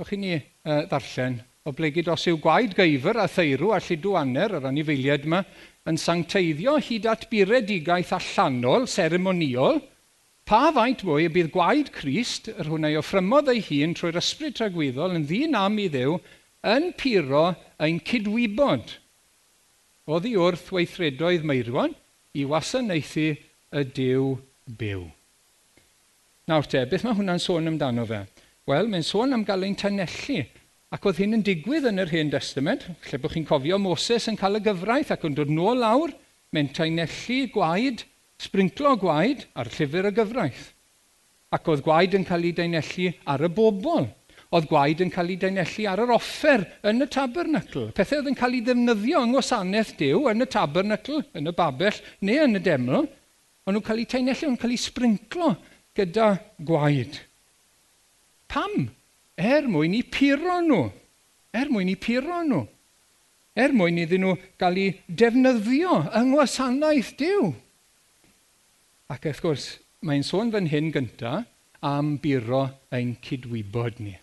O'ch 0.00 0.12
chi'n 0.12 0.24
ni 0.24 0.34
uh, 0.36 0.82
ddarllen 0.90 1.40
o 1.62 1.72
blegyd 1.76 2.10
os 2.10 2.26
yw 2.26 2.40
gwaed 2.42 2.74
geifr 2.74 3.20
a 3.22 3.28
theirw 3.30 3.70
a 3.76 3.78
lludwaner 3.84 4.56
yr 4.58 4.66
anifeiliad 4.72 5.28
yma 5.28 5.44
yn 5.88 5.98
sancteiddio 5.98 6.74
hyd 6.82 7.06
at 7.10 7.28
buredigaeth 7.30 8.12
allanol, 8.16 8.88
seremoniol, 8.90 9.78
pa 10.46 10.72
faint 10.74 11.04
mwy 11.06 11.28
y 11.28 11.32
bydd 11.32 11.52
gwaed 11.54 11.92
Crist, 11.94 12.50
yr 12.50 12.70
hwnna 12.70 12.90
i 12.90 12.98
offrymodd 12.98 13.50
ei 13.52 13.62
hun 13.68 13.94
trwy'r 13.94 14.18
ysbryd 14.18 14.58
tragweddol 14.58 15.14
yn 15.18 15.26
ddyn 15.28 15.54
am 15.58 15.78
i 15.78 15.86
ddew 15.92 16.18
yn 16.62 16.92
puro 16.98 17.52
ein 17.82 17.98
cydwybod. 18.06 18.94
Oddi 20.06 20.36
wrth 20.38 20.70
weithredoedd 20.74 21.44
Meirwan 21.46 21.94
i 22.38 22.46
wasanaethu 22.48 23.32
y 23.72 23.84
Dyw 23.96 24.28
byw. 24.78 25.04
Nawr 26.50 26.66
te, 26.66 26.82
beth 26.90 27.04
mae 27.06 27.16
hwnna'n 27.18 27.42
sôn 27.42 27.70
amdano 27.70 28.06
fe? 28.06 28.24
Wel, 28.66 28.90
mae'n 28.90 29.06
sôn 29.06 29.34
am 29.34 29.44
gael 29.46 29.66
ein 29.66 29.78
tanellu. 29.78 30.42
Ac 30.92 31.06
oedd 31.08 31.22
hyn 31.22 31.38
yn 31.38 31.44
digwydd 31.46 31.86
yn 31.88 32.02
yr 32.02 32.10
Hen 32.12 32.30
Testament, 32.30 32.84
lle 33.08 33.18
bod 33.18 33.32
chi'n 33.32 33.46
cofio 33.48 33.78
Moses 33.80 34.28
yn 34.30 34.38
cael 34.38 34.58
y 34.58 34.62
gyfraith 34.66 35.12
ac 35.14 35.24
yn 35.26 35.38
dod 35.38 35.50
nôl 35.50 35.80
lawr, 35.80 36.12
mae'n 36.52 36.70
tanellu 36.76 37.46
gwaed, 37.54 38.04
sbrinclo 38.42 38.94
gwaed 39.00 39.46
ar 39.58 39.70
llyfr 39.72 40.10
y 40.10 40.14
gyfraith. 40.18 40.66
Ac 41.54 41.70
oedd 41.72 41.84
gwaed 41.86 42.18
yn 42.18 42.26
cael 42.28 42.44
ei 42.48 42.54
deinellu 42.58 43.08
ar 43.32 43.46
y 43.46 43.50
bobl 43.56 44.10
oedd 44.52 44.68
gwaed 44.68 45.00
yn 45.00 45.10
cael 45.12 45.32
ei 45.32 45.38
deinellu 45.40 45.86
ar 45.88 46.02
yr 46.04 46.12
offer 46.12 46.64
yn 46.88 47.04
y 47.04 47.08
tabernacl. 47.08 47.88
Pethau 47.96 48.20
oedd 48.20 48.30
yn 48.32 48.38
cael 48.38 48.56
ei 48.58 48.64
ddefnyddio 48.66 49.22
yng 49.24 49.32
ngwasanaeth 49.32 49.94
Dyw 50.00 50.26
yn 50.32 50.44
y 50.44 50.48
tabernacl, 50.52 51.22
yn 51.38 51.48
y 51.48 51.54
babell 51.56 52.00
neu 52.28 52.42
yn 52.44 52.60
y 52.60 52.62
deml, 52.64 53.06
ond 53.64 53.76
nhw'n 53.76 53.86
cael 53.86 54.02
ei 54.02 54.08
teinellu, 54.12 54.50
nhw'n 54.50 54.60
cael 54.60 54.74
ei 54.74 54.82
sbrinclo 54.82 55.54
gyda 55.96 56.34
gwaed. 56.68 57.16
Pam? 58.52 58.90
Er 59.40 59.64
mwyn 59.72 59.96
i 59.96 60.02
puro 60.04 60.58
nhw. 60.60 60.82
Er 61.56 61.72
mwyn 61.72 61.88
i 61.88 61.96
puro 61.96 62.42
nhw. 62.44 62.66
Er 63.56 63.72
mwyn 63.76 64.00
iddyn 64.04 64.26
nhw 64.26 64.34
gael 64.60 64.80
ei 64.80 64.90
defnyddio 65.08 66.02
yng 66.12 66.34
ngwasanaeth 66.34 67.14
Dyw. 67.20 67.54
Ac 69.12 69.24
wrth 69.28 69.42
gwrs, 69.44 69.66
mae'n 70.04 70.24
sôn 70.24 70.52
fan 70.52 70.68
hyn 70.72 70.92
gyntaf 70.92 71.48
am 71.82 72.18
buro 72.22 72.66
ein 72.94 73.16
cydwybod 73.24 73.98
ni. 74.04 74.14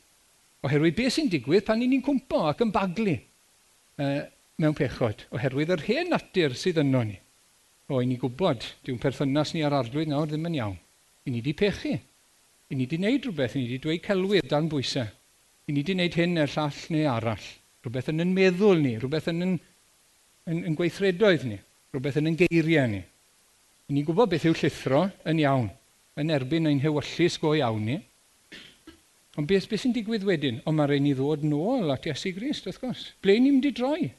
Oherwydd 0.68 0.98
beth 0.98 1.16
sy'n 1.16 1.30
digwydd 1.32 1.66
pan 1.68 1.80
ni'n 1.80 2.04
cwmpo 2.04 2.42
ac 2.50 2.66
yn 2.66 2.74
baglu 2.76 3.16
uh, 3.16 4.22
mewn 4.60 4.76
pechod, 4.76 5.24
oherwydd 5.36 5.72
yr 5.76 5.86
hen 5.88 6.12
natur 6.12 6.56
sydd 6.60 6.82
yno 6.84 7.06
ni. 7.08 7.16
O, 7.90 8.02
i 8.04 8.06
ni 8.06 8.20
gwybod, 8.22 8.66
diw'n 8.86 9.00
perthynas 9.02 9.56
ni 9.56 9.64
ar 9.66 9.74
arglwydd 9.78 10.12
nawr 10.12 10.28
ddim 10.30 10.50
yn 10.50 10.58
iawn. 10.60 10.76
I 11.26 11.32
ni 11.32 11.40
wedi 11.40 11.56
pechu. 11.58 11.96
I 12.70 12.76
ni 12.76 12.86
wedi 12.86 13.00
gwneud 13.00 13.26
rhywbeth, 13.26 13.56
i 13.56 13.64
ni 13.64 13.70
wedi 13.70 13.80
dweud 13.86 14.04
celwydd 14.06 14.50
dan 14.52 14.68
bwysau. 14.70 15.08
I 15.66 15.74
ni 15.74 15.82
wedi 15.82 15.96
gwneud 15.96 16.18
hyn 16.20 16.36
neu'r 16.36 16.54
llall 16.54 16.84
neu 16.94 17.08
arall. 17.10 17.48
Rhywbeth 17.86 18.12
yn 18.12 18.26
yn 18.26 18.36
meddwl 18.36 18.84
ni, 18.84 18.94
rhywbeth 19.00 19.32
yn 19.32 19.46
yn, 19.46 19.56
yn, 20.52 20.62
yn 20.70 20.78
gweithredoedd 20.78 21.48
ni, 21.50 21.58
rhywbeth 21.94 22.20
yn 22.20 22.30
yn 22.34 22.38
geiriau 22.44 22.92
ni. 22.92 23.02
I 23.90 23.96
ni 23.96 24.04
gwybod 24.06 24.36
beth 24.36 24.46
yw 24.46 24.54
llithro 24.60 25.06
yn 25.32 25.40
iawn, 25.42 25.70
yn 26.20 26.36
erbyn 26.36 26.68
ein 26.70 26.84
hewyllus 26.84 27.40
go 27.42 27.56
iawn 27.58 27.88
ni, 27.88 27.96
Ond 29.40 29.48
beth, 29.48 29.70
beth 29.72 29.86
sy'n 29.86 29.94
digwydd 29.96 30.26
wedyn? 30.28 30.58
Ond 30.68 30.76
mae 30.76 30.90
rhaid 30.90 31.06
ni 31.06 31.14
ddod 31.16 31.46
nôl 31.48 31.94
at 31.94 32.08
Iesu 32.10 32.34
Grist, 32.36 32.66
wrth 32.68 32.82
gwrs. 32.82 33.06
Ble 33.24 33.38
ni'n 33.40 33.56
mynd 33.56 33.70
i 33.70 33.76
droi? 33.76 34.10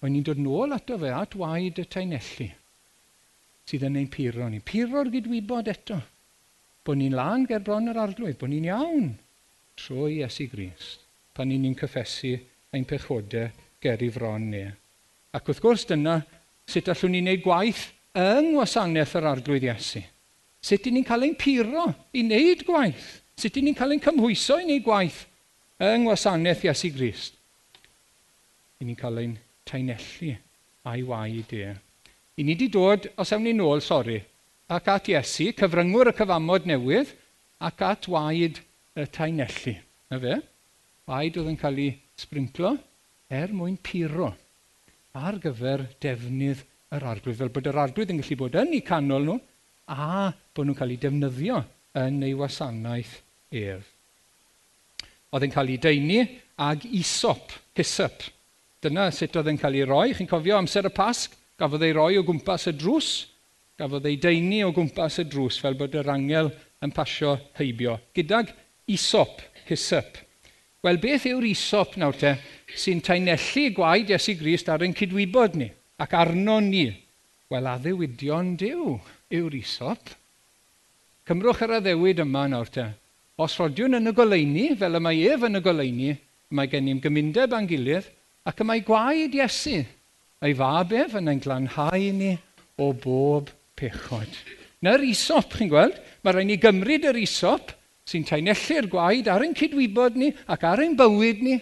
Ond 0.00 0.14
ni'n 0.14 0.24
dod 0.24 0.40
nôl 0.40 0.72
ato 0.72 0.96
fe 1.02 1.10
at 1.12 1.36
waed 1.36 1.82
y 1.82 1.84
tainelli 1.92 2.48
sydd 3.66 3.82
yn 3.88 3.98
ein 3.98 4.10
puro 4.12 4.46
ni. 4.48 4.60
Puro'r 4.62 5.10
gydwybod 5.10 5.68
eto. 5.72 5.98
Bod 6.86 7.00
ni'n 7.00 7.16
lan 7.18 7.44
ger 7.50 7.64
bron 7.66 7.90
yr 7.90 7.98
arglwydd, 7.98 8.38
bod 8.38 8.52
ni'n 8.52 8.68
iawn 8.70 9.08
trwy 9.76 10.20
Iesu 10.20 10.46
Grist 10.52 11.02
pan 11.36 11.50
ni'n 11.50 11.66
ni'n 11.66 11.76
cyffesu 11.76 12.32
ein 12.72 12.86
pechodau 12.88 13.50
ger 13.82 14.04
i 14.06 14.10
fron 14.12 14.48
ni. 14.52 14.62
Ac 15.36 15.50
wrth 15.50 15.60
gwrs 15.64 15.84
dyna 15.90 16.20
sut 16.64 16.88
allwn 16.92 17.16
ni'n 17.16 17.26
wneud 17.26 17.42
gwaith 17.44 17.82
yng 18.16 18.54
ngwasanaeth 18.54 19.16
yr 19.18 19.28
arglwydd 19.34 19.66
Iesu. 19.68 20.00
Sut 20.64 20.86
i 20.88 20.94
ni'n 20.94 21.04
cael 21.06 21.26
ein 21.26 21.36
puro 21.36 21.90
i 22.14 22.24
wneud 22.24 22.64
gwaith 22.70 23.10
Sut 23.36 23.58
ni'n 23.60 23.76
cael 23.76 23.92
ein 23.92 24.00
cymhwyso 24.00 24.56
i 24.62 24.64
ni 24.64 24.78
gwaith 24.80 25.18
yng 25.84 26.06
ngwasanaeth 26.06 26.62
Iesu 26.64 26.88
Grist? 26.94 27.34
I 28.80 28.86
ni'n 28.88 28.96
cael 28.96 29.18
ein 29.20 29.34
tainellu 29.68 30.30
a'i 30.88 31.02
wai 31.04 31.34
i 31.36 31.42
de. 31.50 31.74
I 32.40 32.46
ni 32.46 32.54
wedi 32.54 32.70
dod, 32.72 33.10
os 33.20 33.32
ewn 33.36 33.44
ni 33.44 33.52
nôl, 33.52 33.82
sori, 33.84 34.16
ac 34.72 34.88
at 34.88 35.10
Iesu, 35.12 35.50
cyfryngwr 35.58 36.14
y 36.14 36.14
cyfamod 36.16 36.68
newydd, 36.70 37.12
ac 37.68 37.84
at 37.84 38.08
waed 38.08 38.62
y 38.96 39.06
tainellu. 39.18 39.76
Na 40.08 40.22
fe? 40.22 40.40
Waed 41.12 41.36
oedd 41.36 41.52
yn 41.52 41.60
cael 41.60 41.82
ei 41.84 41.92
sbrinclo 42.16 42.72
er 43.28 43.52
mwyn 43.52 43.76
puro 43.84 44.30
ar 45.16 45.36
gyfer 45.44 45.84
defnydd 46.00 46.64
yr 46.96 47.08
arglwydd, 47.12 47.36
fel 47.42 47.52
bod 47.52 47.68
yr 47.68 47.82
arglwydd 47.84 48.16
yn 48.16 48.24
gallu 48.24 48.40
bod 48.40 48.58
yn 48.64 48.74
eu 48.80 48.82
canol 48.88 49.28
nhw 49.28 49.38
a 49.92 50.32
bod 50.56 50.70
nhw'n 50.70 50.80
cael 50.80 50.96
eu 50.96 51.04
defnyddio 51.04 51.62
yn 52.00 52.20
ei 52.24 52.32
wasanaeth 52.36 53.14
er. 53.52 53.84
Oedd 55.32 55.46
e'n 55.46 55.54
cael 55.54 55.72
ei 55.74 55.80
deini 55.82 56.20
ag 56.62 56.84
isop, 56.96 57.52
hisop. 57.76 58.24
Dyna 58.82 59.08
sut 59.14 59.36
oedd 59.36 59.50
e'n 59.50 59.60
cael 59.60 59.80
ei 59.80 59.86
roi. 59.88 60.12
Chi'n 60.16 60.30
cofio 60.30 60.58
amser 60.58 60.88
y 60.88 60.92
pasg? 60.94 61.34
Gafodd 61.56 61.86
ei 61.86 61.94
roi 61.96 62.18
o 62.20 62.24
gwmpas 62.26 62.68
y 62.70 62.76
drws. 62.76 63.10
Gafodd 63.80 64.06
ei 64.08 64.18
deini 64.20 64.62
o 64.64 64.72
gwmpas 64.76 65.20
y 65.22 65.26
drws 65.28 65.58
fel 65.60 65.76
bod 65.78 65.96
yr 65.96 66.12
angel 66.12 66.52
yn 66.84 66.92
pasio 66.94 67.36
heibio. 67.58 67.96
Gydag 68.16 68.52
isop, 68.92 69.40
hisop. 69.68 70.20
Wel, 70.84 71.00
beth 71.02 71.26
yw'r 71.26 71.48
isop 71.48 71.96
nawr 71.98 72.14
te 72.16 72.36
sy'n 72.78 73.00
tainellu 73.02 73.70
gwaed 73.74 74.12
Iesu 74.12 74.36
Grist 74.38 74.68
ar 74.70 74.84
ein 74.84 74.94
cydwybod 74.94 75.56
ni 75.58 75.70
ac 75.98 76.12
arno 76.14 76.60
ni? 76.60 76.86
Wel, 77.50 77.66
addewidion 77.70 78.54
diw 78.60 78.94
yw'r 79.34 79.56
isop. 79.58 80.12
Cymrwch 81.26 81.64
yr 81.66 81.78
addewid 81.80 82.22
yma 82.22 82.44
nawr 82.52 82.70
te. 82.70 82.86
Os 83.36 83.58
rodiwn 83.60 83.98
yn 83.98 84.08
y 84.08 84.14
goleini, 84.16 84.70
fel 84.80 84.96
y 84.96 85.00
mae 85.04 85.24
ef 85.28 85.42
yn 85.44 85.58
y 85.58 85.60
goleini, 85.64 86.12
mae 86.56 86.70
gen 86.72 86.88
i'n 86.88 87.02
gymundeb 87.04 87.52
a'n 87.52 87.68
gilydd, 87.68 88.06
ac 88.48 88.62
y 88.62 88.66
mae 88.68 88.84
gwaed 88.86 89.34
Iesu 89.36 89.82
ei 90.46 90.54
fab 90.56 90.92
ef 90.96 91.16
yn 91.18 91.28
ein 91.32 91.42
glanhau 91.44 92.06
ni 92.16 92.32
o 92.80 92.92
bob 92.96 93.50
pechod. 93.76 94.30
Na'r 94.84 95.04
isop, 95.04 95.52
chi'n 95.52 95.68
gweld, 95.72 95.96
mae 96.24 96.36
rhaid 96.36 96.48
ni 96.48 96.58
gymryd 96.60 97.08
yr 97.10 97.18
isop 97.20 97.72
sy'n 98.08 98.24
tainellu'r 98.28 98.88
gwaed 98.92 99.28
ar 99.32 99.44
ein 99.44 99.56
cydwybod 99.58 100.16
ni 100.20 100.30
ac 100.52 100.64
ar 100.68 100.84
ein 100.84 100.96
bywyd 100.96 101.42
ni, 101.44 101.56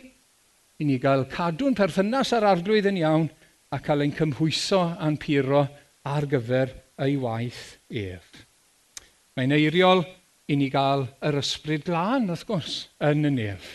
i 0.78 0.86
ni 0.86 0.98
gael 1.02 1.24
cadw'n 1.30 1.74
perthynas 1.78 2.34
ar 2.36 2.46
arglwydd 2.50 2.90
yn 2.90 3.00
iawn 3.02 3.28
a 3.74 3.80
cael 3.82 4.04
ein 4.04 4.14
cymhwyso 4.14 4.82
a'n 4.94 5.18
puro 5.22 5.64
ar 6.06 6.26
gyfer 6.30 6.74
ei 7.02 7.16
waith 7.18 7.80
ef. 7.90 8.26
Mae'n 9.34 9.54
eiriol 9.56 10.04
i 10.48 10.56
ni 10.58 10.68
gael 10.72 11.06
yr 11.24 11.38
ysbryd 11.40 11.86
glân, 11.86 12.28
wrth 12.28 12.44
gwrs, 12.48 12.76
yn 13.04 13.24
y 13.28 13.32
nef. 13.32 13.68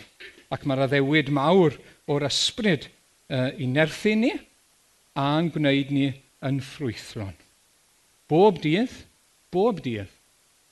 Ac 0.53 0.65
mae'r 0.67 0.85
addewid 0.85 1.31
mawr 1.33 1.75
o'r 2.09 2.25
ysbryd 2.29 2.87
uh, 2.89 3.49
i 3.57 3.67
nerthu 3.69 4.15
ni 4.17 4.33
a'n 5.19 5.49
gwneud 5.53 5.93
ni 5.93 6.07
yn 6.45 6.61
ffrwythlon. 6.63 7.35
Bob 8.29 8.61
dydd, 8.61 8.93
bob 9.53 9.81
dydd, 9.85 10.11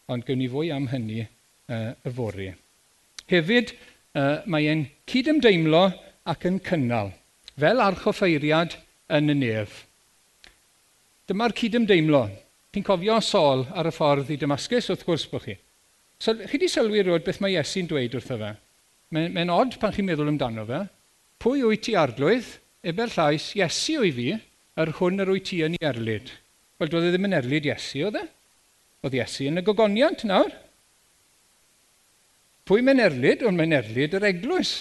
ond 0.08 0.26
gewn 0.28 0.42
ni 0.42 0.50
fwy 0.52 0.72
am 0.74 0.88
hynny 0.92 1.24
uh, 1.26 1.94
y 1.98 2.14
fori. 2.14 2.52
Hefyd, 3.28 3.74
uh, 4.16 4.46
mae 4.46 4.70
e'n 4.72 4.86
cydymdeimlo 5.10 5.88
ac 6.30 6.48
yn 6.48 6.62
cynnal, 6.64 7.12
fel 7.58 7.82
archoffeiriad 7.84 8.78
yn 9.18 9.34
y 9.34 9.38
nef. 9.42 9.82
Dyma'r 11.28 11.56
cydymdeimlo. 11.58 12.28
Ti'n 12.72 12.86
cofio 12.86 13.18
sol 13.24 13.66
ar 13.74 13.90
y 13.90 13.92
ffordd 13.96 14.30
i 14.32 14.38
Damascus, 14.40 14.92
wrth 14.94 15.06
gwrs 15.08 15.26
bod 15.32 15.48
chi. 15.48 15.58
So, 16.20 16.34
chi 16.34 16.58
wedi 16.58 16.70
sylwi 16.72 17.04
roed 17.06 17.26
beth 17.26 17.40
mae 17.44 17.54
Iesu'n 17.54 17.90
dweud 17.90 18.16
wrtho 18.18 18.38
fe? 18.42 18.54
Mae'n 19.14 19.36
mae 19.36 19.52
od 19.54 19.78
pan 19.82 19.94
chi'n 19.94 20.08
meddwl 20.08 20.32
amdano 20.32 20.66
fe. 20.68 20.82
Pwy 21.44 21.62
wyt 21.68 21.86
ti 21.86 21.94
arglwydd? 21.96 22.48
Eber 22.88 23.12
llais, 23.14 23.52
Iesu 23.58 24.00
o'i 24.02 24.12
fi, 24.16 24.32
yr 24.82 24.94
hwn 24.98 25.22
yr 25.22 25.32
wyt 25.34 25.48
ti 25.52 25.62
yn 25.66 25.78
ei 25.78 25.88
erlyd. 25.90 26.32
Wel, 26.78 26.92
doedd 26.92 27.08
e 27.08 27.14
ddim 27.14 27.28
yn 27.30 27.38
erlyd 27.38 27.70
Iesu, 27.70 28.08
oedd 28.08 28.20
e? 28.22 28.26
Oedd 29.06 29.18
Iesu 29.20 29.48
yn 29.52 29.62
y 29.62 29.66
gogoniant 29.66 30.26
nawr. 30.30 30.54
Pwy 32.68 32.84
mae'n 32.84 33.04
erlyd? 33.06 33.46
Ond 33.48 33.62
mae'n 33.62 33.78
erlyd 33.78 34.18
yr 34.18 34.28
eglwys. 34.32 34.74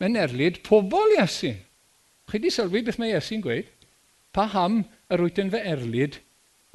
Mae'n 0.00 0.18
erlyd 0.24 0.62
pobl 0.66 1.16
Iesu. 1.18 1.52
Chi 2.30 2.38
wedi 2.38 2.52
sylwi 2.54 2.84
beth 2.86 3.00
mae 3.02 3.12
Iesu'n 3.12 3.44
gweud? 3.44 3.68
Pa 4.32 4.48
ham 4.54 4.84
yr 5.12 5.26
wyt 5.26 5.40
yn 5.42 5.52
fy 5.52 5.60
erlyd 5.74 6.20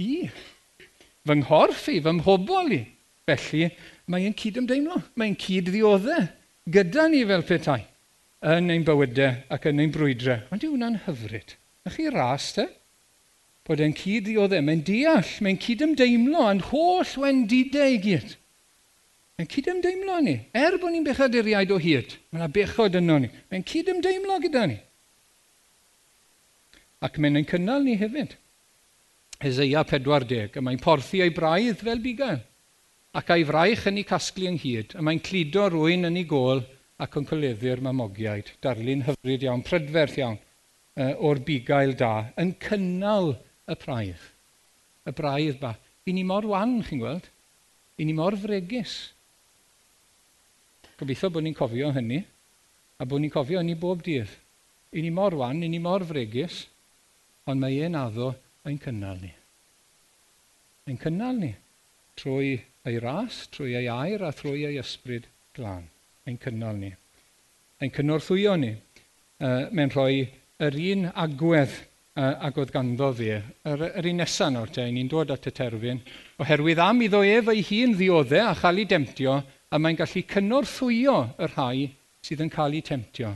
i? 0.03 0.27
Fy 1.25 1.41
nghorff 1.41 1.87
i, 1.89 2.01
fy 2.03 2.19
mhobol 2.19 2.75
i. 2.75 2.83
Felly, 3.25 3.71
mae 4.11 4.27
e'n 4.27 4.37
cydymdeimlo, 4.37 4.99
mae'n 5.17 5.35
cyd-ddioddau 5.41 6.27
gyda 6.69 7.07
ni 7.09 7.23
fel 7.25 7.45
petai 7.47 7.81
yn 8.45 8.69
ein 8.69 8.85
bywydau 8.85 9.39
ac 9.55 9.65
yn 9.71 9.81
ein 9.81 9.93
brwydrau. 9.93 10.43
Ond 10.53 10.65
yw 10.65 10.75
hwnna'n 10.75 10.99
hyfryd? 11.07 11.55
Na 11.85 11.93
chi 11.93 12.05
ras, 12.13 12.51
te? 12.53 12.67
Bod 13.65 13.81
e'n 13.81 13.97
cyd-ddioddau, 13.97 14.61
mae'n 14.61 14.85
deall, 14.85 15.33
mae'n 15.41 15.61
cydymdeimlo 15.65 16.45
yn 16.51 16.63
holl 16.69 17.17
wendidau 17.23 17.97
i 17.97 17.99
gyd. 18.05 18.37
Mae'n 19.39 19.51
cydymdeimlo 19.51 20.21
ni. 20.21 20.37
Er 20.53 20.77
bod 20.77 20.93
ni'n 20.93 21.09
bechaduriaid 21.09 21.73
o 21.73 21.81
hyd, 21.81 22.13
mae 22.29 22.43
yna 22.43 22.53
bechod 22.53 23.01
yno 23.01 23.17
ni. 23.23 23.33
Mae'n 23.49 23.65
cydymdeimlo 23.67 24.37
gyda 24.45 24.69
ni. 24.69 24.77
Ac 27.01 27.17
mae'n 27.17 27.41
ein 27.41 27.49
cynnal 27.49 27.81
ni 27.85 27.97
hefyd. 27.97 28.37
Heseia 29.41 29.81
40, 29.83 30.53
a 30.55 30.61
mae'n 30.63 30.79
porthi 30.81 31.25
ei 31.25 31.33
braidd 31.33 31.81
fel 31.81 32.05
bugail 32.05 32.45
ac 33.15 33.31
a'i 33.31 33.45
fraich 33.47 33.85
yn 33.89 34.01
ei 34.01 34.07
casglu 34.07 34.49
ynghyd, 34.49 34.97
a 34.99 35.03
mae'n 35.05 35.21
cludo 35.23 35.69
rwy'n 35.71 36.09
yn 36.09 36.19
ei 36.19 36.27
gol 36.27 36.61
ac 36.99 37.15
yn 37.19 37.27
colefu'r 37.29 37.83
mamogiaid. 37.85 38.51
Darlun 38.63 39.05
hyfryd 39.07 39.45
iawn, 39.45 39.63
prydferth 39.63 40.17
iawn 40.19 40.35
uh, 40.35 41.13
o'r 41.23 41.39
bugail 41.47 41.95
da, 41.99 42.11
yn 42.41 42.53
cynnal 42.59 43.33
y 43.71 43.77
braidd. 43.79 44.27
Y 45.07 45.15
braidd 45.15 45.59
ba. 45.61 45.73
I 46.05 46.13
ni 46.13 46.25
mor 46.27 46.47
wan, 46.49 46.81
chi'n 46.85 47.01
gweld? 47.01 47.31
I 47.97 48.07
ni 48.07 48.15
mor 48.17 48.35
fregus. 48.39 48.97
Gobeithio 50.99 51.31
bod 51.31 51.47
ni'n 51.47 51.55
cofio 51.55 51.91
hynny, 51.95 52.19
a 52.99 53.07
bod 53.07 53.23
ni'n 53.23 53.33
cofio 53.33 53.63
hynny 53.63 53.77
bob 53.79 54.03
dydd. 54.03 54.31
I 54.95 55.03
ni 55.03 55.11
mor 55.11 55.35
wan, 55.39 55.63
i 55.63 55.71
ni 55.71 55.79
mor 55.83 56.03
fregus, 56.07 56.65
ond 57.47 57.63
mae 57.63 57.79
e'n 57.83 57.95
addo 57.99 58.33
ein 58.67 58.79
cynnal 58.81 59.19
ni. 59.23 59.31
Ein 60.91 60.99
cynnal 61.01 61.39
ni 61.39 61.55
trwy 62.19 62.55
ei 62.89 62.99
ras, 63.01 63.45
trwy 63.53 63.75
ei 63.79 63.89
air 63.91 64.23
a 64.25 64.31
thrwy 64.35 64.65
ei 64.69 64.79
ysbryd 64.81 65.27
glân. 65.55 65.87
Mae'n 66.25 66.39
cynnal 66.41 66.77
ni. 66.79 66.91
Mae'n 67.81 67.93
cynorthwyo 67.95 68.55
ni. 68.61 68.71
Uh, 69.41 69.67
mae'n 69.75 69.91
rhoi 69.93 70.23
yr 70.65 70.77
un 70.93 71.09
agwedd 71.11 71.73
uh, 71.75 72.45
ag 72.47 72.57
oedd 72.61 72.73
ganddo 72.73 73.11
fi. 73.17 73.31
Yr, 73.67 73.85
yr 73.99 74.09
un 74.11 74.21
nesaf 74.21 74.53
nawr 74.53 74.71
te, 74.73 74.85
ni'n 74.91 75.11
dod 75.11 75.33
at 75.35 75.49
y 75.49 75.53
terfyn. 75.55 76.01
Oherwydd 76.41 76.81
am 76.83 77.03
iddo 77.05 77.21
ef 77.27 77.51
ei 77.51 77.65
hun 77.69 77.95
ddioddau 77.97 78.49
a 78.49 78.55
chael 78.57 78.83
ei 78.83 78.89
demtio, 78.89 79.39
a 79.69 79.81
mae'n 79.81 79.99
gallu 79.99 80.23
cynorthwyo 80.31 81.17
y 81.35 81.49
rhai 81.51 81.87
sydd 82.25 82.45
yn 82.45 82.53
cael 82.53 82.77
ei 82.77 82.85
temtio. 82.85 83.33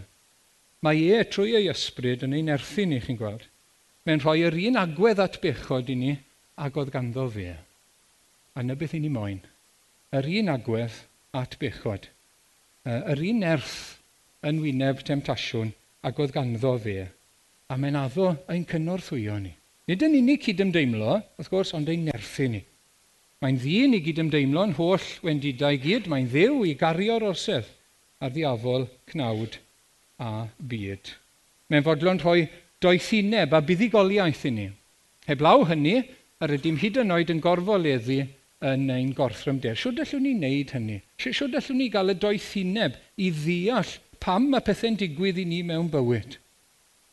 Mae 0.86 1.10
e 1.12 1.24
trwy 1.28 1.58
ei 1.60 1.68
ysbryd 1.72 2.24
yn 2.28 2.38
ein 2.38 2.54
erthyn 2.54 2.94
ni, 2.94 3.02
chi'n 3.04 3.20
gweld. 3.20 3.44
Mae'n 4.08 4.24
rhoi 4.24 4.40
yr 4.48 4.56
un 4.70 4.80
agwedd 4.80 5.20
at 5.22 5.42
bechod 5.44 5.92
i 5.92 5.98
ni 6.00 6.14
ag 6.60 6.78
oedd 6.80 6.94
ganddo 6.94 7.28
fe 7.34 7.52
a 8.56 8.64
'na 8.64 8.76
beth 8.76 8.96
i 8.98 9.00
ni 9.04 9.10
moyn. 9.10 9.40
Yr 10.18 10.26
un 10.40 10.54
agwedd 10.56 11.04
at 11.38 11.58
bechod. 11.62 12.10
Yr 12.86 13.22
un 13.30 13.44
nerth 13.44 13.78
yn 14.48 14.62
wyneb 14.64 15.04
temtasiwn 15.06 15.74
ac 16.08 16.20
oedd 16.20 16.34
ganddo 16.34 16.74
fe, 16.80 17.10
a 17.70 17.78
mae'n 17.78 18.00
addo 18.00 18.32
ein 18.48 18.66
cynorthwyo 18.66 19.38
ni. 19.44 19.52
Nid 19.90 20.04
yn 20.06 20.16
unig 20.20 20.44
cydymdeimlo, 20.46 21.20
wrth 21.38 21.50
gwrs, 21.52 21.74
ond 21.78 21.90
ein 21.90 22.06
nerthu 22.08 22.48
ni. 22.50 22.62
Mae'n 23.44 23.60
ddyn 23.62 23.96
i 23.98 24.02
gydymdeimlo'n 24.06 24.76
holl 24.78 25.06
wendidau 25.26 25.78
gyd, 25.82 26.10
mae'n 26.12 26.28
ddew 26.32 26.64
i 26.70 26.76
gario'r 26.80 27.26
orsedd 27.30 27.68
ar 28.20 28.34
ddiafol, 28.36 28.88
cnawd 29.12 29.60
a 30.20 30.48
byd. 30.72 31.14
Mae'n 31.72 31.86
fodlon 31.86 32.20
rhoi 32.22 32.48
doethineb 32.84 33.54
a 33.56 33.62
buddigoliaeth 33.66 34.46
i 34.50 34.52
ni. 34.56 34.68
Heblaw 35.30 35.66
hynny, 35.70 36.02
yr 36.44 36.56
ydym 36.58 36.80
hyd 36.82 37.00
yn 37.04 37.16
oed 37.16 37.32
yn 37.34 37.42
gorfoleddu 37.44 38.20
yn 38.66 38.90
ein 38.92 39.14
gorthrymder. 39.16 39.78
Siwt 39.80 40.02
allwn 40.04 40.26
ni 40.26 40.36
wneud 40.36 40.74
hynny? 40.76 41.00
Siwt 41.22 41.56
allwn 41.56 41.80
ni 41.80 41.90
gael 41.94 42.14
y 42.14 42.16
doethineb 42.20 42.98
i 43.16 43.30
ddeall 43.36 43.98
pam 44.20 44.50
mae 44.52 44.64
pethau'n 44.66 45.00
digwydd 45.00 45.40
i 45.40 45.46
ni 45.48 45.62
mewn 45.64 45.92
bywyd? 45.94 46.40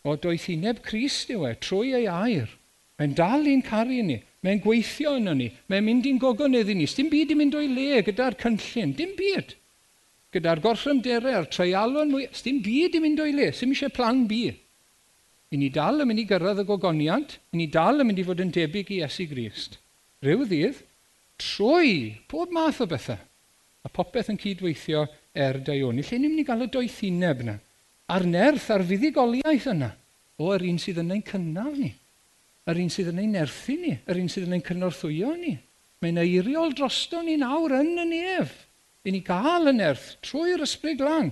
O 0.06 0.16
doethineb 0.22 0.82
Christ 0.87 1.30
yw 1.35 1.46
e, 1.48 1.52
trwy 1.62 1.92
ei 1.98 2.09
air. 2.11 2.50
Mae'n 2.98 3.14
dal 3.18 3.46
i'n 3.50 3.62
caru 3.66 4.02
ni. 4.06 4.18
Mae'n 4.46 4.62
gweithio 4.64 5.16
yno 5.20 5.35
ni. 5.37 5.48
Mae'n 5.70 5.87
mynd 5.87 6.06
i'n 6.09 6.20
gogonedd 6.22 6.70
i 6.72 6.76
ni. 6.78 6.87
Dim 6.98 7.11
byd 7.12 7.35
yn 7.35 7.40
mynd 7.42 7.56
o'i 7.59 7.70
le 7.70 8.02
gyda'r 8.06 8.38
cynllun. 8.42 8.94
Dim 8.98 9.14
byd. 9.18 9.56
Gyda'r 10.35 10.62
gorffrymderau 10.64 11.40
a'r 11.40 11.48
treialon 11.50 12.12
mwy. 12.12 12.28
Dim 12.44 12.62
byd 12.64 12.98
yn 12.98 13.04
mynd 13.04 13.22
o'i 13.24 13.35
le. 13.35 13.50
Dim 13.59 13.74
eisiau 13.74 13.92
plan 13.94 14.24
B. 14.30 14.46
I 15.50 15.59
ni 15.61 15.70
dal 15.74 16.02
yn 16.02 16.11
mynd 16.11 16.22
i 16.22 16.26
gyrraedd 16.30 16.62
y 16.62 16.66
gogoniant. 16.68 17.37
I 17.54 17.61
ni 17.61 17.66
dal 17.70 18.02
yn 18.02 18.09
mynd 18.09 18.22
i 18.22 18.26
fod 18.26 18.42
yn 18.42 18.54
debyg 18.54 18.94
i 18.96 19.02
Esu 19.06 19.28
Grist. 19.30 19.78
Rhyw 20.24 20.46
ddydd, 20.48 20.80
trwy 21.40 22.16
pob 22.31 22.53
math 22.55 22.83
o 22.85 22.88
bethau. 22.90 23.18
A 23.87 23.88
popeth 23.92 24.33
yn 24.33 24.40
cydweithio 24.40 25.05
er 25.37 25.61
daioni. 25.62 26.03
Lle 26.03 26.18
ni'n 26.18 26.33
mynd 26.33 26.42
i 26.42 26.46
gael 26.49 26.64
y 26.66 26.70
doethineb 26.72 27.44
yna? 27.44 27.55
A'r 28.11 28.27
nerth 28.27 28.66
a'r 28.75 28.85
fuddugoliaeth 28.87 29.68
yna. 29.70 29.92
O, 30.42 30.51
yr 30.53 30.66
un 30.68 30.81
sydd 30.83 31.01
yn 31.03 31.14
ein 31.14 31.25
cynnal 31.27 31.72
ni. 31.77 31.92
Yr 32.66 32.81
un 32.83 32.90
sydd 32.92 33.12
yn 33.12 33.22
ein 33.22 33.37
nerthu 33.37 33.77
ni. 33.79 33.94
Yr 34.11 34.20
un 34.20 34.31
sydd 34.33 34.49
yn 34.49 34.57
ein 34.59 34.64
cynorthwyo 34.66 35.33
ni. 35.38 35.55
Mae'n 36.03 36.20
eiriol 36.20 36.75
drosto 36.77 37.22
ni 37.25 37.37
nawr 37.40 37.77
yn 37.79 37.94
y 38.03 38.07
nef. 38.11 38.53
I 39.07 39.14
ni 39.14 39.22
gael 39.25 39.70
y 39.70 39.77
nerth 39.77 40.16
trwy'r 40.27 40.64
ysbryd 40.66 41.05
lan 41.07 41.31